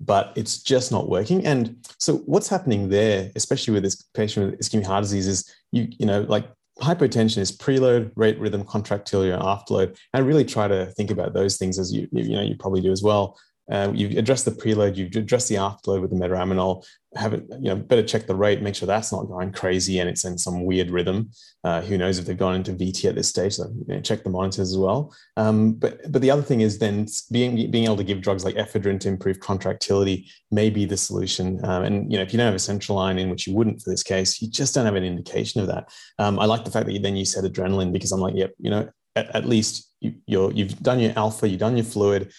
but 0.00 0.32
it's 0.34 0.62
just 0.62 0.90
not 0.90 1.10
working? 1.10 1.44
And 1.44 1.86
so, 1.98 2.18
what's 2.24 2.48
happening 2.48 2.88
there, 2.88 3.30
especially 3.36 3.74
with 3.74 3.82
this 3.82 3.96
patient 4.14 4.52
with 4.52 4.60
ischemic 4.60 4.86
heart 4.86 5.04
disease, 5.04 5.26
is 5.26 5.54
you 5.72 5.88
you 5.98 6.06
know 6.06 6.22
like 6.22 6.48
hypotension 6.80 7.38
is 7.38 7.52
preload, 7.52 8.10
rate, 8.16 8.38
rhythm, 8.38 8.64
contractility, 8.64 9.30
and 9.30 9.42
afterload. 9.42 9.98
And 10.14 10.26
really 10.26 10.46
try 10.46 10.68
to 10.68 10.86
think 10.86 11.10
about 11.10 11.34
those 11.34 11.58
things 11.58 11.78
as 11.78 11.92
you 11.92 12.08
you 12.12 12.34
know 12.34 12.42
you 12.42 12.56
probably 12.56 12.80
do 12.80 12.92
as 12.92 13.02
well. 13.02 13.36
Uh, 13.70 13.92
you've 13.94 14.16
addressed 14.18 14.44
the 14.44 14.50
preload, 14.50 14.96
you've 14.96 15.14
addressed 15.14 15.48
the 15.48 15.54
afterload 15.54 16.00
with 16.00 16.10
the 16.10 16.16
metaraminol. 16.16 16.84
Have 17.14 17.34
it, 17.34 17.44
you 17.50 17.68
know, 17.68 17.76
better 17.76 18.02
check 18.02 18.26
the 18.26 18.34
rate, 18.34 18.62
make 18.62 18.74
sure 18.74 18.86
that's 18.86 19.12
not 19.12 19.28
going 19.28 19.52
crazy 19.52 19.98
and 19.98 20.08
it's 20.08 20.24
in 20.24 20.36
some 20.38 20.64
weird 20.64 20.90
rhythm. 20.90 21.30
Uh, 21.62 21.80
who 21.82 21.96
knows 21.98 22.18
if 22.18 22.24
they've 22.24 22.36
gone 22.36 22.54
into 22.54 22.72
VT 22.72 23.04
at 23.04 23.14
this 23.14 23.28
stage? 23.28 23.54
So 23.54 23.70
you 23.86 23.94
know, 23.94 24.00
check 24.00 24.24
the 24.24 24.30
monitors 24.30 24.70
as 24.70 24.78
well. 24.78 25.14
Um, 25.36 25.74
but 25.74 26.10
but 26.10 26.22
the 26.22 26.30
other 26.30 26.42
thing 26.42 26.62
is 26.62 26.78
then 26.78 27.06
being 27.30 27.70
being 27.70 27.84
able 27.84 27.98
to 27.98 28.04
give 28.04 28.22
drugs 28.22 28.44
like 28.44 28.56
ephedrine 28.56 28.98
to 29.00 29.08
improve 29.08 29.40
contractility 29.40 30.30
may 30.50 30.70
be 30.70 30.84
the 30.84 30.96
solution. 30.96 31.64
Um, 31.64 31.84
and 31.84 32.10
you 32.10 32.18
know, 32.18 32.24
if 32.24 32.32
you 32.32 32.38
don't 32.38 32.46
have 32.46 32.54
a 32.54 32.58
central 32.58 32.96
line 32.96 33.18
in 33.18 33.30
which 33.30 33.46
you 33.46 33.54
wouldn't 33.54 33.82
for 33.82 33.90
this 33.90 34.02
case, 34.02 34.40
you 34.40 34.50
just 34.50 34.74
don't 34.74 34.86
have 34.86 34.96
an 34.96 35.04
indication 35.04 35.60
of 35.60 35.66
that. 35.68 35.92
Um, 36.18 36.38
I 36.38 36.46
like 36.46 36.64
the 36.64 36.70
fact 36.70 36.86
that 36.86 36.92
you, 36.92 36.98
then 36.98 37.16
you 37.16 37.26
said 37.26 37.44
adrenaline 37.44 37.92
because 37.92 38.10
I'm 38.12 38.20
like, 38.20 38.34
yep, 38.34 38.52
you 38.58 38.70
know, 38.70 38.88
at, 39.16 39.34
at 39.36 39.44
least 39.46 39.90
you, 40.00 40.14
you're 40.26 40.52
you've 40.52 40.78
done 40.80 40.98
your 40.98 41.12
alpha, 41.16 41.48
you've 41.48 41.60
done 41.60 41.76
your 41.76 41.84
fluid 41.84 42.32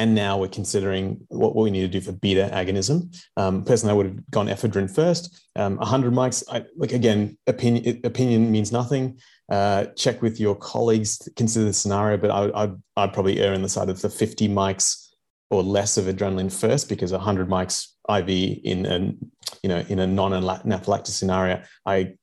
and 0.00 0.14
now 0.14 0.38
we're 0.38 0.48
considering 0.48 1.20
what, 1.28 1.54
what 1.54 1.62
we 1.62 1.70
need 1.70 1.82
to 1.82 1.88
do 1.88 2.00
for 2.00 2.12
beta 2.12 2.48
agonism. 2.54 3.14
Um, 3.36 3.64
personally, 3.64 3.92
I 3.92 3.96
would 3.96 4.06
have 4.06 4.30
gone 4.30 4.46
ephedrine 4.46 4.92
first. 4.92 5.44
Um, 5.56 5.76
100 5.76 6.10
mics, 6.14 6.42
I, 6.50 6.64
like 6.74 6.92
again, 6.92 7.36
opinion 7.46 8.00
opinion 8.04 8.50
means 8.50 8.72
nothing. 8.72 9.18
Uh, 9.50 9.84
check 9.96 10.22
with 10.22 10.40
your 10.40 10.54
colleagues, 10.54 11.28
consider 11.36 11.66
the 11.66 11.74
scenario, 11.74 12.16
but 12.16 12.30
I, 12.30 12.50
I'd, 12.62 12.72
I'd 12.96 13.12
probably 13.12 13.40
err 13.40 13.52
on 13.52 13.60
the 13.60 13.68
side 13.68 13.90
of 13.90 14.00
the 14.00 14.08
50 14.08 14.48
mics 14.48 15.08
or 15.50 15.62
less 15.62 15.98
of 15.98 16.06
adrenaline 16.06 16.50
first 16.50 16.88
because 16.88 17.12
100 17.12 17.48
mics 17.48 17.88
IV 18.08 18.60
in 18.64 18.86
a 18.86 18.98
you 19.62 19.68
know 19.68 19.84
in 19.90 19.98
a 19.98 20.06
non-anaphylactic 20.06 21.08
scenario, 21.08 21.62
I 21.84 22.14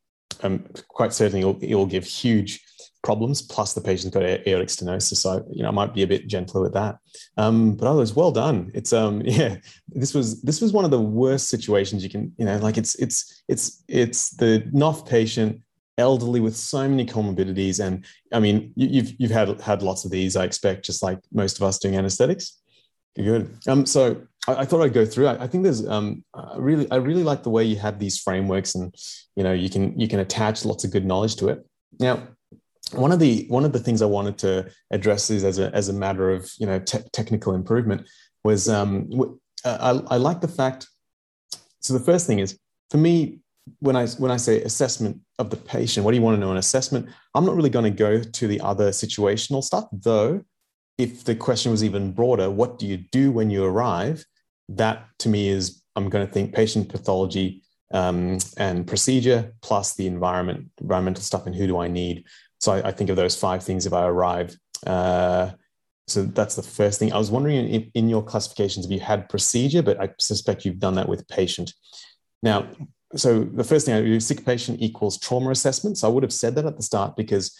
am 0.41 0.65
quite 0.87 1.13
certain 1.13 1.43
it 1.61 1.75
will 1.75 1.85
give 1.85 2.05
huge 2.05 2.63
problems, 3.03 3.41
plus 3.41 3.73
the 3.73 3.81
patient's 3.81 4.13
got 4.13 4.23
aortic 4.23 4.69
stenosis. 4.69 5.17
So, 5.17 5.45
you 5.51 5.63
know, 5.63 5.69
I 5.69 5.71
might 5.71 5.93
be 5.93 6.03
a 6.03 6.07
bit 6.07 6.27
gentler 6.27 6.61
with 6.61 6.73
that. 6.73 6.97
Um, 7.37 7.75
but 7.75 7.87
otherwise, 7.87 8.15
well 8.15 8.31
done. 8.31 8.71
It's 8.73 8.93
um, 8.93 9.21
yeah, 9.25 9.57
this 9.89 10.13
was 10.13 10.41
this 10.41 10.61
was 10.61 10.71
one 10.71 10.85
of 10.85 10.91
the 10.91 11.01
worst 11.01 11.49
situations 11.49 12.03
you 12.03 12.09
can, 12.09 12.33
you 12.37 12.45
know, 12.45 12.57
like 12.57 12.77
it's 12.77 12.95
it's 12.95 13.43
it's 13.47 13.83
it's 13.87 14.31
the 14.31 14.69
NOF 14.73 15.07
patient, 15.07 15.61
elderly 15.97 16.39
with 16.39 16.55
so 16.55 16.87
many 16.87 17.05
comorbidities, 17.05 17.83
and 17.85 18.05
I 18.33 18.39
mean, 18.39 18.73
you, 18.75 19.01
have 19.01 19.13
you've 19.17 19.31
had 19.31 19.59
had 19.61 19.81
lots 19.81 20.05
of 20.05 20.11
these. 20.11 20.35
I 20.35 20.43
expect, 20.43 20.85
just 20.85 21.03
like 21.03 21.19
most 21.31 21.57
of 21.57 21.63
us 21.63 21.79
doing 21.79 21.95
anesthetics. 21.95 22.59
Good. 23.15 23.57
Um, 23.67 23.85
so 23.85 24.21
I, 24.47 24.63
thought 24.63 24.83
I'd 24.83 24.93
go 24.93 25.05
through. 25.05 25.27
I, 25.27 25.43
I 25.43 25.47
think 25.47 25.63
there's 25.63 25.87
um, 25.87 26.23
I 26.33 26.55
really 26.57 26.89
I 26.91 26.97
really 26.97 27.23
like 27.23 27.43
the 27.43 27.49
way 27.49 27.63
you 27.63 27.77
have 27.77 27.99
these 27.99 28.19
frameworks, 28.19 28.75
and 28.75 28.93
you 29.35 29.43
know, 29.43 29.53
you 29.53 29.69
can 29.69 29.99
you 29.99 30.07
can 30.07 30.19
attach 30.19 30.65
lots 30.65 30.83
of 30.83 30.91
good 30.91 31.05
knowledge 31.05 31.35
to 31.37 31.49
it. 31.49 31.65
Now, 31.99 32.27
one 32.93 33.11
of 33.11 33.19
the 33.19 33.45
one 33.49 33.65
of 33.65 33.73
the 33.73 33.79
things 33.79 34.01
I 34.01 34.05
wanted 34.05 34.37
to 34.39 34.69
address 34.91 35.29
is 35.29 35.43
as 35.43 35.59
a 35.59 35.73
as 35.73 35.89
a 35.89 35.93
matter 35.93 36.31
of 36.31 36.49
you 36.59 36.65
know 36.65 36.79
te- 36.79 37.09
technical 37.11 37.53
improvement 37.53 38.07
was 38.43 38.69
um, 38.69 39.09
uh, 39.65 39.99
I, 40.09 40.15
I 40.15 40.17
like 40.17 40.41
the 40.41 40.47
fact. 40.47 40.87
So 41.79 41.93
the 41.93 42.03
first 42.03 42.27
thing 42.27 42.39
is 42.39 42.57
for 42.89 42.97
me 42.97 43.39
when 43.79 43.95
I 43.95 44.07
when 44.07 44.31
I 44.31 44.37
say 44.37 44.61
assessment 44.61 45.19
of 45.39 45.49
the 45.49 45.57
patient, 45.57 46.03
what 46.03 46.11
do 46.11 46.17
you 46.17 46.23
want 46.23 46.35
to 46.35 46.39
know 46.39 46.51
An 46.51 46.57
assessment? 46.57 47.07
I'm 47.35 47.45
not 47.45 47.55
really 47.55 47.69
going 47.69 47.85
to 47.85 47.91
go 47.91 48.21
to 48.21 48.47
the 48.47 48.61
other 48.61 48.89
situational 48.89 49.63
stuff, 49.63 49.85
though. 49.91 50.43
If 50.97 51.23
the 51.23 51.35
question 51.35 51.71
was 51.71 51.83
even 51.83 52.11
broader, 52.11 52.49
what 52.49 52.79
do 52.79 52.87
you 52.87 52.97
do 52.97 53.31
when 53.31 53.49
you 53.49 53.63
arrive? 53.63 54.25
That 54.69 55.05
to 55.19 55.29
me 55.29 55.49
is 55.49 55.83
I'm 55.95 56.09
going 56.09 56.25
to 56.25 56.31
think 56.31 56.53
patient 56.53 56.89
pathology 56.89 57.63
um, 57.93 58.39
and 58.57 58.87
procedure 58.87 59.53
plus 59.61 59.95
the 59.95 60.07
environment, 60.07 60.69
environmental 60.81 61.23
stuff, 61.23 61.45
and 61.45 61.55
who 61.55 61.67
do 61.67 61.77
I 61.79 61.87
need? 61.87 62.25
So 62.67 62.73
I, 62.73 62.89
I 62.89 62.91
think 62.91 63.09
of 63.09 63.15
those 63.15 63.39
five 63.39 63.63
things 63.63 63.85
if 63.85 63.93
I 63.93 64.05
arrive. 64.05 64.57
Uh, 64.85 65.51
so 66.05 66.23
that's 66.23 66.55
the 66.55 66.61
first 66.61 66.99
thing. 66.99 67.13
I 67.13 67.17
was 67.17 67.31
wondering 67.31 67.73
if 67.73 67.87
in 67.93 68.09
your 68.09 68.21
classifications 68.21 68.85
if 68.85 68.91
you 68.91 68.99
had 68.99 69.29
procedure, 69.29 69.81
but 69.81 70.01
I 70.01 70.09
suspect 70.19 70.65
you've 70.65 70.79
done 70.79 70.95
that 70.95 71.07
with 71.07 71.25
patient. 71.29 71.71
Now, 72.43 72.67
so 73.15 73.45
the 73.45 73.63
first 73.63 73.85
thing 73.85 73.95
I 73.95 74.01
do, 74.01 74.19
sick 74.19 74.45
patient 74.45 74.81
equals 74.81 75.17
trauma 75.17 75.51
assessment. 75.51 75.97
So 75.97 76.09
I 76.09 76.11
would 76.11 76.23
have 76.23 76.33
said 76.33 76.55
that 76.55 76.65
at 76.65 76.75
the 76.75 76.83
start 76.83 77.15
because 77.15 77.57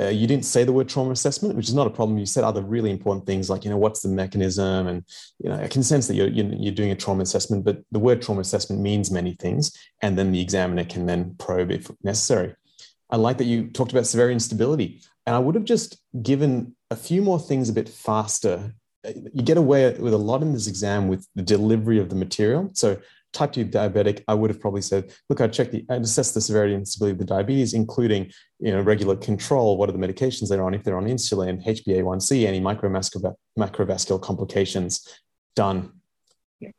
uh, 0.00 0.08
you 0.08 0.26
didn't 0.26 0.46
say 0.46 0.64
the 0.64 0.72
word 0.72 0.88
trauma 0.88 1.10
assessment, 1.10 1.54
which 1.54 1.68
is 1.68 1.74
not 1.74 1.86
a 1.86 1.90
problem. 1.90 2.16
You 2.16 2.24
said 2.24 2.42
other 2.42 2.62
really 2.62 2.90
important 2.90 3.26
things 3.26 3.50
like, 3.50 3.62
you 3.62 3.70
know, 3.70 3.76
what's 3.76 4.00
the 4.00 4.08
mechanism? 4.08 4.86
And, 4.86 5.04
you 5.38 5.50
know, 5.50 5.56
I 5.56 5.68
can 5.68 5.82
sense 5.82 6.06
that 6.06 6.14
you're, 6.14 6.28
you're 6.28 6.74
doing 6.80 6.92
a 6.92 6.96
trauma 6.96 7.22
assessment, 7.22 7.66
but 7.66 7.82
the 7.92 7.98
word 7.98 8.22
trauma 8.22 8.40
assessment 8.40 8.80
means 8.80 9.10
many 9.10 9.34
things. 9.34 9.72
And 10.00 10.16
then 10.16 10.32
the 10.32 10.40
examiner 10.40 10.84
can 10.84 11.04
then 11.04 11.34
probe 11.38 11.70
if 11.70 11.90
necessary. 12.02 12.54
I 13.10 13.16
like 13.16 13.38
that 13.38 13.44
you 13.44 13.68
talked 13.68 13.92
about 13.92 14.06
severity 14.06 14.32
and 14.32 14.42
stability. 14.42 15.02
And 15.26 15.34
I 15.34 15.38
would 15.38 15.54
have 15.54 15.64
just 15.64 15.98
given 16.22 16.74
a 16.90 16.96
few 16.96 17.22
more 17.22 17.38
things 17.38 17.68
a 17.68 17.72
bit 17.72 17.88
faster. 17.88 18.74
You 19.04 19.42
get 19.42 19.56
away 19.56 19.92
with 19.98 20.14
a 20.14 20.18
lot 20.18 20.42
in 20.42 20.52
this 20.52 20.66
exam 20.66 21.08
with 21.08 21.26
the 21.34 21.42
delivery 21.42 21.98
of 21.98 22.08
the 22.08 22.16
material. 22.16 22.70
So 22.74 22.98
type 23.32 23.52
2 23.52 23.66
diabetic, 23.66 24.24
I 24.28 24.34
would 24.34 24.50
have 24.50 24.60
probably 24.60 24.82
said, 24.82 25.12
look, 25.28 25.40
I 25.40 25.48
checked 25.48 25.72
the, 25.72 25.84
I'd 25.90 26.02
assess 26.02 26.32
the 26.32 26.40
severity 26.40 26.74
and 26.74 26.86
stability 26.86 27.12
of 27.12 27.18
the 27.18 27.24
diabetes, 27.24 27.74
including, 27.74 28.30
you 28.58 28.72
know, 28.72 28.80
regular 28.80 29.16
control. 29.16 29.76
What 29.76 29.88
are 29.88 29.92
the 29.92 29.98
medications 29.98 30.48
they're 30.48 30.64
on? 30.64 30.74
If 30.74 30.84
they're 30.84 30.96
on 30.96 31.06
insulin, 31.06 31.64
HbA1c, 31.64 32.46
any 32.46 32.60
macrovascular 32.60 34.22
complications, 34.22 35.06
done. 35.54 35.95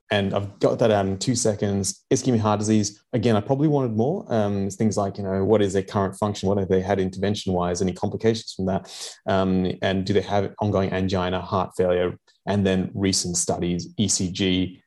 And 0.10 0.34
I've 0.34 0.60
got 0.60 0.80
that 0.80 0.92
out 0.92 1.06
in 1.06 1.18
two 1.18 1.36
seconds. 1.36 2.04
Ischemic 2.12 2.40
heart 2.40 2.60
disease, 2.60 3.04
again, 3.14 3.36
I 3.36 3.42
probably 3.42 3.68
wanted 3.68 3.92
more. 3.92 4.26
Um, 4.34 4.70
things 4.70 4.98
like, 4.98 5.18
you 5.18 5.24
know, 5.24 5.44
what 5.44 5.62
is 5.62 5.74
their 5.74 5.84
current 5.84 6.16
function? 6.16 6.50
What 6.50 6.58
have 6.58 6.70
they 6.70 6.82
had 6.82 7.00
intervention 7.00 7.54
wise? 7.54 7.82
Any 7.82 7.94
complications 7.94 8.54
from 8.54 8.66
that? 8.68 9.16
Um, 9.28 9.72
and 9.82 10.06
do 10.06 10.14
they 10.14 10.22
have 10.22 10.54
ongoing 10.60 10.92
angina, 10.92 11.42
heart 11.42 11.72
failure? 11.78 12.18
And 12.46 12.66
then 12.66 12.92
recent 12.94 13.38
studies, 13.38 13.94
ECG, 13.96 14.82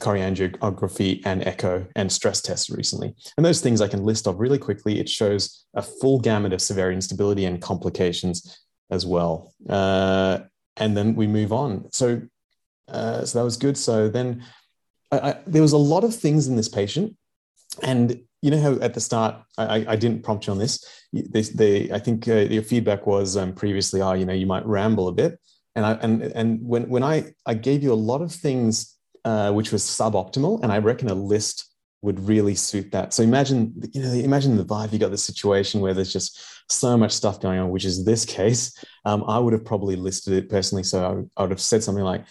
coronary 0.00 0.30
angiography 0.30 1.22
and 1.24 1.46
echo 1.46 1.86
and 1.94 2.10
stress 2.10 2.40
tests 2.40 2.70
recently. 2.70 3.14
And 3.36 3.46
those 3.46 3.60
things 3.60 3.80
I 3.80 3.88
can 3.88 4.04
list 4.04 4.26
off 4.26 4.36
really 4.38 4.58
quickly. 4.58 4.98
It 4.98 5.08
shows 5.08 5.64
a 5.74 5.82
full 5.82 6.18
gamut 6.18 6.52
of 6.52 6.60
severity 6.60 6.96
instability 6.96 7.44
and 7.44 7.60
complications 7.60 8.58
as 8.90 9.06
well. 9.06 9.52
Uh, 9.68 10.40
and 10.76 10.96
then 10.96 11.14
we 11.14 11.26
move 11.26 11.52
on. 11.52 11.90
So 11.92 12.22
uh, 12.88 13.24
so 13.24 13.38
that 13.38 13.44
was 13.44 13.56
good. 13.56 13.76
So 13.76 14.08
then 14.08 14.44
I, 15.10 15.18
I, 15.18 15.38
there 15.46 15.62
was 15.62 15.72
a 15.72 15.78
lot 15.78 16.04
of 16.04 16.14
things 16.14 16.46
in 16.46 16.56
this 16.56 16.68
patient, 16.68 17.16
and 17.82 18.20
you 18.42 18.50
know 18.50 18.60
how 18.60 18.74
at 18.80 18.94
the 18.94 19.00
start 19.00 19.36
I, 19.58 19.84
I 19.88 19.96
didn't 19.96 20.22
prompt 20.22 20.46
you 20.46 20.52
on 20.52 20.58
this. 20.58 20.84
They, 21.12 21.42
they 21.42 21.92
I 21.92 21.98
think 21.98 22.28
uh, 22.28 22.34
your 22.34 22.62
feedback 22.62 23.06
was 23.06 23.36
um, 23.36 23.52
previously, 23.52 24.00
oh, 24.00 24.12
you 24.12 24.24
know, 24.24 24.32
you 24.32 24.46
might 24.46 24.66
ramble 24.66 25.08
a 25.08 25.12
bit, 25.12 25.38
and 25.74 25.84
I 25.84 25.92
and 25.94 26.22
and 26.22 26.60
when 26.62 26.88
when 26.88 27.02
I 27.02 27.32
I 27.44 27.54
gave 27.54 27.82
you 27.82 27.92
a 27.92 27.94
lot 27.94 28.22
of 28.22 28.32
things 28.32 28.96
uh, 29.24 29.52
which 29.52 29.72
was 29.72 29.82
suboptimal, 29.82 30.62
and 30.62 30.72
I 30.72 30.78
reckon 30.78 31.08
a 31.08 31.14
list 31.14 31.72
would 32.02 32.20
really 32.20 32.54
suit 32.54 32.92
that. 32.92 33.12
So 33.12 33.22
imagine, 33.22 33.74
you 33.92 34.00
know, 34.00 34.12
imagine 34.12 34.56
the 34.56 34.64
vibe. 34.64 34.92
You 34.92 34.98
got 35.00 35.10
the 35.10 35.18
situation 35.18 35.80
where 35.80 35.92
there's 35.92 36.12
just 36.12 36.40
so 36.70 36.96
much 36.96 37.10
stuff 37.10 37.40
going 37.40 37.58
on, 37.58 37.70
which 37.70 37.84
is 37.84 38.04
this 38.04 38.24
case. 38.24 38.72
Um, 39.04 39.24
I 39.26 39.38
would 39.38 39.52
have 39.52 39.64
probably 39.64 39.96
listed 39.96 40.34
it 40.34 40.48
personally. 40.48 40.84
So 40.84 41.28
I, 41.36 41.40
I, 41.40 41.42
would 41.42 41.50
have 41.50 41.60
said 41.60 41.82
something 41.82 42.04
like, 42.04 42.24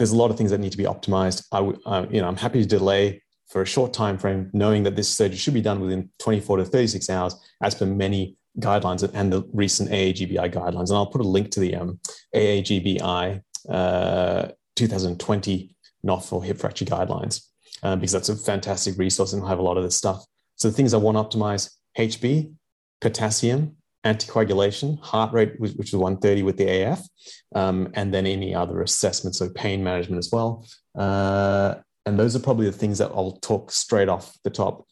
"There's 0.00 0.12
a 0.12 0.16
lot 0.16 0.30
of 0.30 0.36
things 0.38 0.50
that 0.50 0.58
need 0.58 0.72
to 0.72 0.78
be 0.78 0.84
optimized. 0.84 1.44
I, 1.52 1.58
uh, 1.58 2.06
you 2.10 2.20
know, 2.20 2.26
I'm 2.26 2.36
happy 2.36 2.62
to 2.62 2.66
delay 2.66 3.22
for 3.50 3.60
a 3.60 3.66
short 3.66 3.92
time 3.92 4.16
frame, 4.16 4.48
knowing 4.54 4.84
that 4.84 4.96
this 4.96 5.08
surgery 5.08 5.36
should 5.36 5.54
be 5.54 5.60
done 5.60 5.80
within 5.80 6.08
24 6.20 6.56
to 6.56 6.64
36 6.64 7.10
hours, 7.10 7.34
as 7.62 7.74
per 7.74 7.84
many 7.84 8.36
guidelines 8.58 9.08
and 9.14 9.32
the 9.32 9.42
recent 9.52 9.90
AAGBI 9.90 10.52
guidelines. 10.52 10.88
And 10.88 10.96
I'll 10.96 11.06
put 11.06 11.20
a 11.20 11.28
link 11.28 11.50
to 11.52 11.60
the 11.60 11.76
um, 11.76 12.00
AAGBI 12.34 13.42
uh, 13.68 14.48
2020 14.76 15.76
NOF 16.06 16.24
for 16.24 16.42
hip 16.42 16.58
fracture 16.58 16.86
guidelines 16.86 17.42
um, 17.82 18.00
because 18.00 18.12
that's 18.12 18.28
a 18.28 18.36
fantastic 18.36 18.96
resource 18.98 19.32
and 19.32 19.42
will 19.42 19.48
have 19.48 19.58
a 19.58 19.62
lot 19.62 19.76
of 19.76 19.84
this 19.84 19.96
stuff. 19.96 20.24
So 20.56 20.68
the 20.68 20.74
things 20.74 20.94
I 20.94 20.98
want 20.98 21.16
to 21.16 21.38
optimize 21.38 21.70
HB, 21.98 22.52
potassium, 23.00 23.76
anticoagulation, 24.04 24.98
heart 25.00 25.32
rate, 25.32 25.58
which, 25.58 25.72
is 25.72 25.94
130 25.94 26.42
with 26.42 26.56
the 26.56 26.82
AF, 26.82 27.06
um, 27.54 27.90
and 27.94 28.12
then 28.14 28.26
any 28.26 28.54
other 28.54 28.82
assessments, 28.82 29.38
so 29.38 29.48
pain 29.50 29.84
management 29.84 30.18
as 30.18 30.30
well. 30.32 30.66
Uh, 30.94 31.74
and 32.06 32.18
those 32.18 32.34
are 32.34 32.40
probably 32.40 32.66
the 32.66 32.72
things 32.72 32.98
that 32.98 33.10
I'll 33.14 33.38
talk 33.42 33.70
straight 33.70 34.08
off 34.08 34.36
the 34.42 34.50
top 34.50 34.86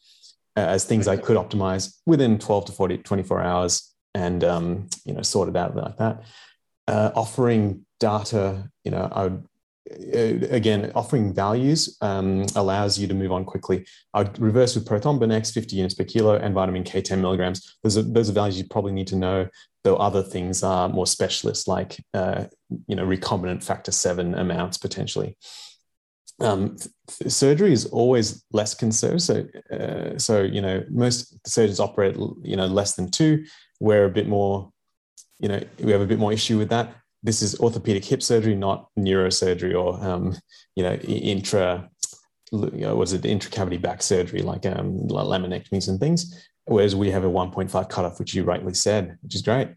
uh, 0.55 0.61
as 0.61 0.85
things 0.85 1.07
I 1.07 1.17
could 1.17 1.37
optimize 1.37 1.97
within 2.05 2.37
12 2.37 2.65
to 2.65 2.71
40, 2.71 2.97
24 2.99 3.41
hours 3.41 3.93
and, 4.13 4.43
um, 4.43 4.87
you 5.05 5.13
know, 5.13 5.21
sort 5.21 5.49
it 5.49 5.55
out 5.55 5.75
like 5.75 5.97
that. 5.97 6.23
Uh, 6.87 7.11
offering 7.15 7.85
data, 7.99 8.69
you 8.83 8.91
know, 8.91 9.09
I 9.11 9.23
would 9.23 9.45
again, 9.91 10.91
offering 10.95 11.33
values 11.33 11.97
um, 12.01 12.45
allows 12.55 12.97
you 12.97 13.07
to 13.07 13.13
move 13.13 13.31
on 13.31 13.45
quickly. 13.45 13.85
I'd 14.13 14.37
reverse 14.39 14.75
with 14.75 14.87
Prothrombin 14.87 15.53
50 15.53 15.75
units 15.75 15.95
per 15.95 16.03
kilo, 16.03 16.35
and 16.35 16.53
vitamin 16.53 16.83
K, 16.83 17.01
10 17.01 17.21
milligrams. 17.21 17.77
Those 17.83 17.97
are, 17.97 18.03
those 18.03 18.29
are 18.29 18.33
values 18.33 18.57
you 18.57 18.65
probably 18.69 18.91
need 18.91 19.07
to 19.07 19.15
know, 19.15 19.47
though 19.83 19.95
other 19.95 20.23
things 20.23 20.63
are 20.63 20.89
more 20.89 21.07
specialist, 21.07 21.67
like, 21.67 22.03
uh, 22.13 22.45
you 22.87 22.95
know, 22.95 23.05
recombinant 23.05 23.63
factor 23.63 23.91
seven 23.91 24.35
amounts 24.35 24.77
potentially. 24.77 25.37
Um, 26.41 26.77
surgery 27.09 27.73
is 27.73 27.85
always 27.87 28.45
less 28.51 28.73
conserved. 28.73 29.21
So, 29.21 29.45
uh, 29.71 30.17
so, 30.17 30.41
you 30.41 30.61
know, 30.61 30.83
most 30.89 31.47
surgeons 31.47 31.79
operate, 31.79 32.15
you 32.43 32.55
know, 32.55 32.67
less 32.67 32.95
than 32.95 33.11
two. 33.11 33.45
We're 33.79 34.05
a 34.05 34.09
bit 34.09 34.27
more, 34.27 34.71
you 35.39 35.49
know, 35.49 35.61
we 35.79 35.91
have 35.91 36.01
a 36.01 36.05
bit 36.05 36.19
more 36.19 36.31
issue 36.31 36.57
with 36.57 36.69
that 36.69 36.95
this 37.23 37.41
is 37.41 37.59
orthopedic 37.59 38.05
hip 38.05 38.23
surgery, 38.23 38.55
not 38.55 38.87
neurosurgery 38.97 39.73
or 39.73 40.01
um, 40.03 40.37
you 40.75 40.83
know 40.83 40.93
intra 40.93 41.89
was 42.51 43.13
it 43.13 43.21
intracavity 43.21 43.79
back 43.79 44.01
surgery 44.01 44.41
like 44.41 44.65
um, 44.65 44.97
laminectomies 45.07 45.87
and 45.87 45.99
things. 45.99 46.47
Whereas 46.65 46.95
we 46.95 47.11
have 47.11 47.23
a 47.23 47.29
1.5 47.29 47.89
cutoff, 47.89 48.19
which 48.19 48.33
you 48.33 48.43
rightly 48.43 48.73
said, 48.73 49.17
which 49.21 49.35
is 49.35 49.41
great. 49.41 49.69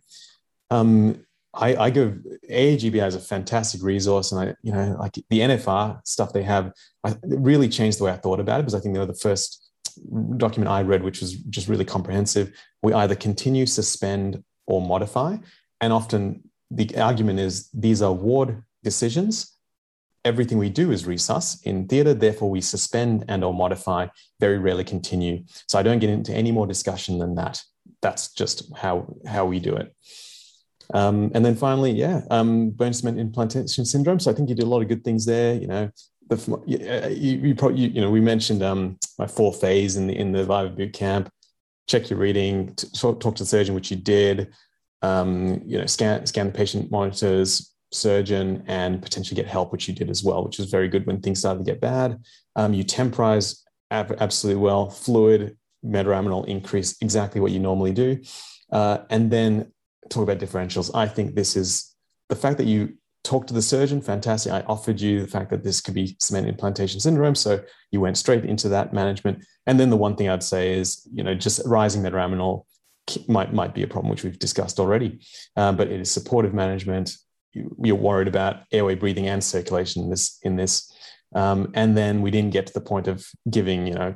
Um, 0.70 1.24
I, 1.54 1.76
I 1.76 1.90
go 1.90 2.16
AAGBI 2.50 3.06
is 3.06 3.14
a 3.14 3.20
fantastic 3.20 3.82
resource, 3.82 4.32
and 4.32 4.40
I 4.40 4.54
you 4.62 4.72
know 4.72 4.96
like 4.98 5.14
the 5.28 5.40
NFR 5.40 6.00
stuff 6.06 6.32
they 6.32 6.42
have, 6.42 6.72
I, 7.04 7.16
really 7.22 7.68
changed 7.68 7.98
the 7.98 8.04
way 8.04 8.12
I 8.12 8.16
thought 8.16 8.40
about 8.40 8.60
it 8.60 8.62
because 8.62 8.74
I 8.74 8.80
think 8.80 8.94
they 8.94 9.00
were 9.00 9.06
the 9.06 9.14
first 9.14 9.70
document 10.36 10.70
I 10.70 10.82
read, 10.82 11.02
which 11.02 11.20
was 11.20 11.34
just 11.34 11.68
really 11.68 11.84
comprehensive. 11.84 12.52
We 12.82 12.94
either 12.94 13.14
continue, 13.14 13.66
suspend, 13.66 14.42
or 14.66 14.80
modify, 14.80 15.36
and 15.80 15.92
often 15.92 16.42
the 16.74 16.96
argument 16.98 17.38
is 17.38 17.68
these 17.72 18.02
are 18.02 18.12
ward 18.12 18.62
decisions. 18.82 19.56
Everything 20.24 20.58
we 20.58 20.70
do 20.70 20.92
is 20.92 21.04
resus 21.04 21.62
in 21.64 21.88
theatre, 21.88 22.14
therefore 22.14 22.50
we 22.50 22.60
suspend 22.60 23.24
and 23.28 23.42
or 23.42 23.52
modify, 23.52 24.06
very 24.40 24.58
rarely 24.58 24.84
continue. 24.84 25.44
So 25.66 25.78
I 25.78 25.82
don't 25.82 25.98
get 25.98 26.10
into 26.10 26.32
any 26.32 26.52
more 26.52 26.66
discussion 26.66 27.18
than 27.18 27.34
that. 27.34 27.60
That's 28.00 28.32
just 28.32 28.74
how, 28.76 29.16
how 29.26 29.46
we 29.46 29.58
do 29.58 29.74
it. 29.74 29.94
Um, 30.94 31.30
and 31.34 31.44
then 31.44 31.56
finally, 31.56 31.92
yeah, 31.92 32.22
um, 32.30 32.70
bone 32.70 32.92
cement 32.92 33.18
implantation 33.18 33.84
syndrome. 33.84 34.20
So 34.20 34.30
I 34.30 34.34
think 34.34 34.48
you 34.48 34.54
did 34.54 34.64
a 34.64 34.68
lot 34.68 34.82
of 34.82 34.88
good 34.88 35.04
things 35.04 35.24
there. 35.24 35.54
You 35.54 35.66
know, 35.66 35.90
the, 36.28 36.62
you, 36.66 37.38
you, 37.38 37.54
probably, 37.54 37.80
you, 37.80 37.88
you, 37.88 38.00
know, 38.00 38.10
we 38.10 38.20
mentioned 38.20 38.62
um, 38.62 38.98
my 39.18 39.26
four 39.26 39.52
phase 39.52 39.96
in 39.96 40.06
the 40.06 40.16
in 40.16 40.32
the 40.32 40.40
Viva 40.40 40.68
boot 40.68 40.92
camp. 40.92 41.30
Check 41.88 42.10
your 42.10 42.18
reading, 42.18 42.74
talk 42.94 43.20
to 43.20 43.30
the 43.30 43.46
surgeon, 43.46 43.74
which 43.74 43.90
you 43.90 43.96
did 43.96 44.52
um, 45.02 45.62
you 45.66 45.78
know, 45.78 45.86
scan, 45.86 46.24
scan 46.26 46.46
the 46.46 46.52
patient 46.52 46.90
monitors, 46.90 47.74
surgeon, 47.92 48.64
and 48.66 49.02
potentially 49.02 49.36
get 49.36 49.46
help, 49.50 49.72
which 49.72 49.88
you 49.88 49.94
did 49.94 50.10
as 50.10 50.24
well, 50.24 50.44
which 50.44 50.58
is 50.58 50.70
very 50.70 50.88
good 50.88 51.06
when 51.06 51.20
things 51.20 51.40
started 51.40 51.58
to 51.58 51.64
get 51.64 51.80
bad. 51.80 52.18
Um, 52.56 52.72
you 52.72 52.84
temporize 52.84 53.62
ab- 53.90 54.16
absolutely 54.20 54.62
well, 54.62 54.90
fluid, 54.90 55.56
metaraminol 55.84 56.46
increase, 56.46 56.96
exactly 57.02 57.40
what 57.40 57.52
you 57.52 57.58
normally 57.58 57.92
do. 57.92 58.20
Uh, 58.70 58.98
and 59.10 59.30
then 59.30 59.72
talk 60.08 60.22
about 60.22 60.38
differentials. 60.38 60.90
I 60.94 61.06
think 61.06 61.34
this 61.34 61.56
is 61.56 61.94
the 62.28 62.36
fact 62.36 62.58
that 62.58 62.66
you 62.66 62.94
talked 63.24 63.48
to 63.48 63.54
the 63.54 63.62
surgeon, 63.62 64.00
fantastic. 64.00 64.52
I 64.52 64.62
offered 64.62 65.00
you 65.00 65.20
the 65.20 65.28
fact 65.28 65.50
that 65.50 65.62
this 65.62 65.80
could 65.80 65.94
be 65.94 66.16
cement 66.20 66.48
implantation 66.48 66.98
syndrome. 66.98 67.34
So 67.34 67.62
you 67.90 68.00
went 68.00 68.18
straight 68.18 68.44
into 68.44 68.68
that 68.70 68.92
management. 68.92 69.44
And 69.66 69.78
then 69.78 69.90
the 69.90 69.96
one 69.96 70.16
thing 70.16 70.28
I'd 70.28 70.42
say 70.42 70.72
is, 70.72 71.06
you 71.12 71.22
know, 71.22 71.34
just 71.34 71.60
rising 71.64 72.02
metaraminol 72.02 72.64
might 73.28 73.52
might 73.52 73.74
be 73.74 73.82
a 73.82 73.88
problem 73.88 74.10
which 74.10 74.24
we've 74.24 74.38
discussed 74.38 74.78
already. 74.78 75.20
Um, 75.56 75.76
but 75.76 75.88
it 75.88 76.00
is 76.00 76.10
supportive 76.10 76.54
management. 76.54 77.16
You, 77.52 77.94
are 77.94 77.98
worried 77.98 78.28
about 78.28 78.62
airway 78.72 78.94
breathing 78.94 79.28
and 79.28 79.42
circulation 79.42 80.02
in 80.04 80.10
this 80.10 80.38
in 80.42 80.56
this, 80.56 80.92
um, 81.34 81.70
and 81.74 81.96
then 81.96 82.22
we 82.22 82.30
didn't 82.30 82.52
get 82.52 82.66
to 82.68 82.72
the 82.72 82.80
point 82.80 83.08
of 83.08 83.26
giving 83.50 83.86
you 83.86 83.94
know 83.94 84.14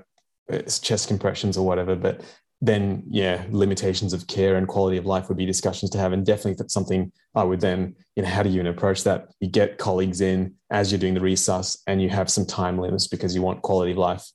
uh, 0.50 0.62
chest 0.62 1.08
compressions 1.08 1.56
or 1.58 1.66
whatever. 1.66 1.96
But 1.96 2.22
then 2.62 3.02
yeah, 3.08 3.44
limitations 3.50 4.14
of 4.14 4.26
care 4.26 4.56
and 4.56 4.66
quality 4.66 4.96
of 4.96 5.04
life 5.04 5.28
would 5.28 5.36
be 5.36 5.44
discussions 5.44 5.90
to 5.90 5.98
have, 5.98 6.12
and 6.12 6.24
definitely 6.24 6.54
that's 6.54 6.72
something 6.72 7.12
I 7.34 7.44
would 7.44 7.60
then 7.60 7.96
you 8.14 8.22
know 8.22 8.28
how 8.28 8.42
do 8.42 8.48
you 8.48 8.60
even 8.60 8.68
approach 8.68 9.04
that? 9.04 9.28
You 9.40 9.48
get 9.48 9.78
colleagues 9.78 10.20
in 10.20 10.54
as 10.70 10.90
you're 10.90 11.00
doing 11.00 11.14
the 11.14 11.20
resus, 11.20 11.78
and 11.86 12.00
you 12.00 12.08
have 12.08 12.30
some 12.30 12.46
time 12.46 12.78
limits 12.78 13.08
because 13.08 13.34
you 13.34 13.42
want 13.42 13.62
quality 13.62 13.92
of 13.92 13.98
life. 13.98 14.26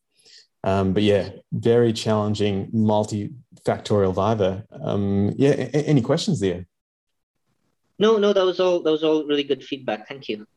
Um, 0.64 0.94
but 0.94 1.04
yeah, 1.04 1.30
very 1.52 1.94
challenging, 1.94 2.68
multifactorial 2.72 4.14
Viva. 4.14 4.66
Um, 4.72 5.34
yeah, 5.38 5.52
a- 5.52 5.88
any 5.88 6.02
questions 6.02 6.40
there? 6.40 6.66
No, 7.98 8.18
no, 8.18 8.34
that 8.34 8.46
was 8.46 8.60
all. 8.60 8.82
That 8.82 8.92
was 8.92 9.04
all 9.04 9.26
really 9.26 9.44
good 9.44 9.64
feedback. 9.64 10.08
Thank 10.08 10.30
you. 10.30 10.48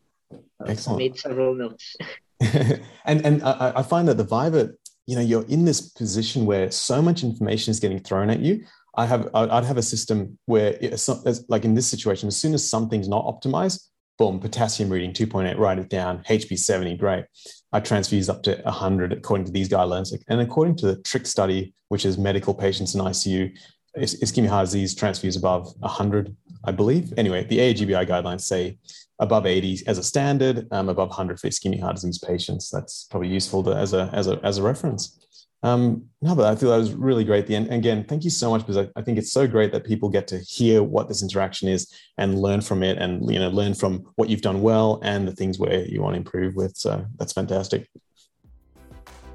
Excellent. 0.66 1.00
I 1.00 1.04
made 1.04 1.18
several 1.18 1.54
notes. 1.54 1.96
and 2.40 3.24
and 3.24 3.42
I, 3.42 3.72
I 3.76 3.82
find 3.82 4.08
that 4.08 4.16
the 4.16 4.24
Viva, 4.24 4.70
you 5.06 5.16
know, 5.16 5.22
you're 5.22 5.46
in 5.46 5.64
this 5.64 5.80
position 5.80 6.46
where 6.46 6.70
so 6.70 7.00
much 7.00 7.22
information 7.22 7.70
is 7.70 7.80
getting 7.80 8.00
thrown 8.00 8.30
at 8.30 8.40
you. 8.40 8.64
I 8.96 9.06
have 9.06 9.28
I'd 9.34 9.64
have 9.64 9.76
a 9.76 9.82
system 9.82 10.38
where, 10.46 10.76
it's, 10.80 11.08
like 11.48 11.64
in 11.64 11.74
this 11.74 11.86
situation, 11.86 12.28
as 12.28 12.36
soon 12.36 12.54
as 12.54 12.68
something's 12.68 13.08
not 13.08 13.24
optimized, 13.24 13.88
boom, 14.18 14.38
potassium 14.38 14.88
reading 14.90 15.12
2.8, 15.12 15.58
write 15.58 15.78
it 15.78 15.88
down. 15.88 16.22
HB 16.28 16.58
70, 16.58 16.96
great. 16.96 17.24
I 17.74 17.80
transfuse 17.80 18.28
up 18.28 18.44
to 18.44 18.54
100 18.62 19.12
according 19.12 19.46
to 19.46 19.52
these 19.52 19.68
guidelines. 19.68 20.16
And 20.28 20.40
according 20.40 20.76
to 20.76 20.86
the 20.86 20.96
TRICC 20.98 21.26
study, 21.26 21.74
which 21.88 22.06
is 22.06 22.16
medical 22.16 22.54
patients 22.54 22.94
in 22.94 23.00
ICU, 23.00 23.52
ischemic 23.98 24.48
heart 24.48 24.66
disease 24.66 24.94
transfuse 24.94 25.36
above 25.36 25.74
100, 25.80 26.36
I 26.64 26.70
believe. 26.70 27.12
Anyway, 27.16 27.44
the 27.44 27.58
AGBI 27.58 28.08
guidelines 28.08 28.42
say 28.42 28.78
above 29.18 29.44
80 29.44 29.88
as 29.88 29.98
a 29.98 30.04
standard, 30.04 30.68
um, 30.70 30.88
above 30.88 31.08
100 31.08 31.40
for 31.40 31.48
ischemic 31.48 31.80
heart 31.80 31.96
disease 31.96 32.18
patients. 32.18 32.70
That's 32.70 33.08
probably 33.10 33.28
useful 33.28 33.64
to, 33.64 33.72
as, 33.72 33.92
a, 33.92 34.08
as, 34.12 34.28
a, 34.28 34.38
as 34.44 34.58
a 34.58 34.62
reference. 34.62 35.18
Um, 35.64 36.04
no, 36.20 36.34
but 36.34 36.44
I 36.44 36.56
feel 36.56 36.70
that 36.70 36.76
was 36.76 36.92
really 36.92 37.24
great. 37.24 37.46
The 37.46 37.56
end. 37.56 37.72
Again, 37.72 38.04
thank 38.04 38.22
you 38.22 38.28
so 38.28 38.50
much 38.50 38.60
because 38.60 38.76
I, 38.76 38.88
I, 38.96 39.02
think 39.02 39.16
it's 39.16 39.32
so 39.32 39.48
great 39.48 39.72
that 39.72 39.84
people 39.84 40.10
get 40.10 40.28
to 40.28 40.38
hear 40.38 40.82
what 40.82 41.08
this 41.08 41.22
interaction 41.22 41.68
is 41.68 41.90
and 42.18 42.38
learn 42.38 42.60
from 42.60 42.82
it, 42.82 42.98
and 42.98 43.32
you 43.32 43.38
know, 43.38 43.48
learn 43.48 43.72
from 43.72 44.04
what 44.16 44.28
you've 44.28 44.42
done 44.42 44.60
well 44.60 45.00
and 45.02 45.26
the 45.26 45.32
things 45.32 45.58
where 45.58 45.86
you 45.86 46.02
want 46.02 46.14
to 46.14 46.18
improve 46.18 46.54
with. 46.54 46.76
So 46.76 47.06
that's 47.18 47.32
fantastic. 47.32 47.88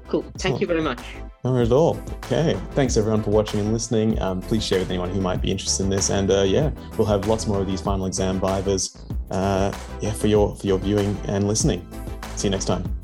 Cool. 0.06 0.24
Thank 0.38 0.60
you 0.60 0.68
very 0.68 0.82
much. 0.82 1.00
No 1.44 1.60
at 1.60 1.72
all. 1.72 1.98
Okay. 2.24 2.56
Thanks 2.72 2.96
everyone 2.96 3.22
for 3.22 3.30
watching 3.30 3.60
and 3.60 3.72
listening. 3.72 4.20
Um, 4.20 4.40
please 4.40 4.64
share 4.64 4.78
with 4.78 4.90
anyone 4.90 5.10
who 5.10 5.20
might 5.20 5.40
be 5.40 5.50
interested 5.50 5.84
in 5.84 5.90
this. 5.90 6.10
And 6.10 6.30
uh, 6.30 6.42
yeah, 6.42 6.70
we'll 6.96 7.06
have 7.06 7.26
lots 7.26 7.46
more 7.46 7.60
of 7.60 7.66
these 7.66 7.80
final 7.80 8.06
exam 8.06 8.40
vivas. 8.40 9.04
Uh, 9.30 9.72
yeah, 10.00 10.12
for 10.12 10.26
your 10.28 10.54
for 10.56 10.66
your 10.66 10.78
viewing 10.78 11.16
and 11.26 11.48
listening. 11.48 11.86
See 12.36 12.48
you 12.48 12.50
next 12.50 12.66
time. 12.66 12.99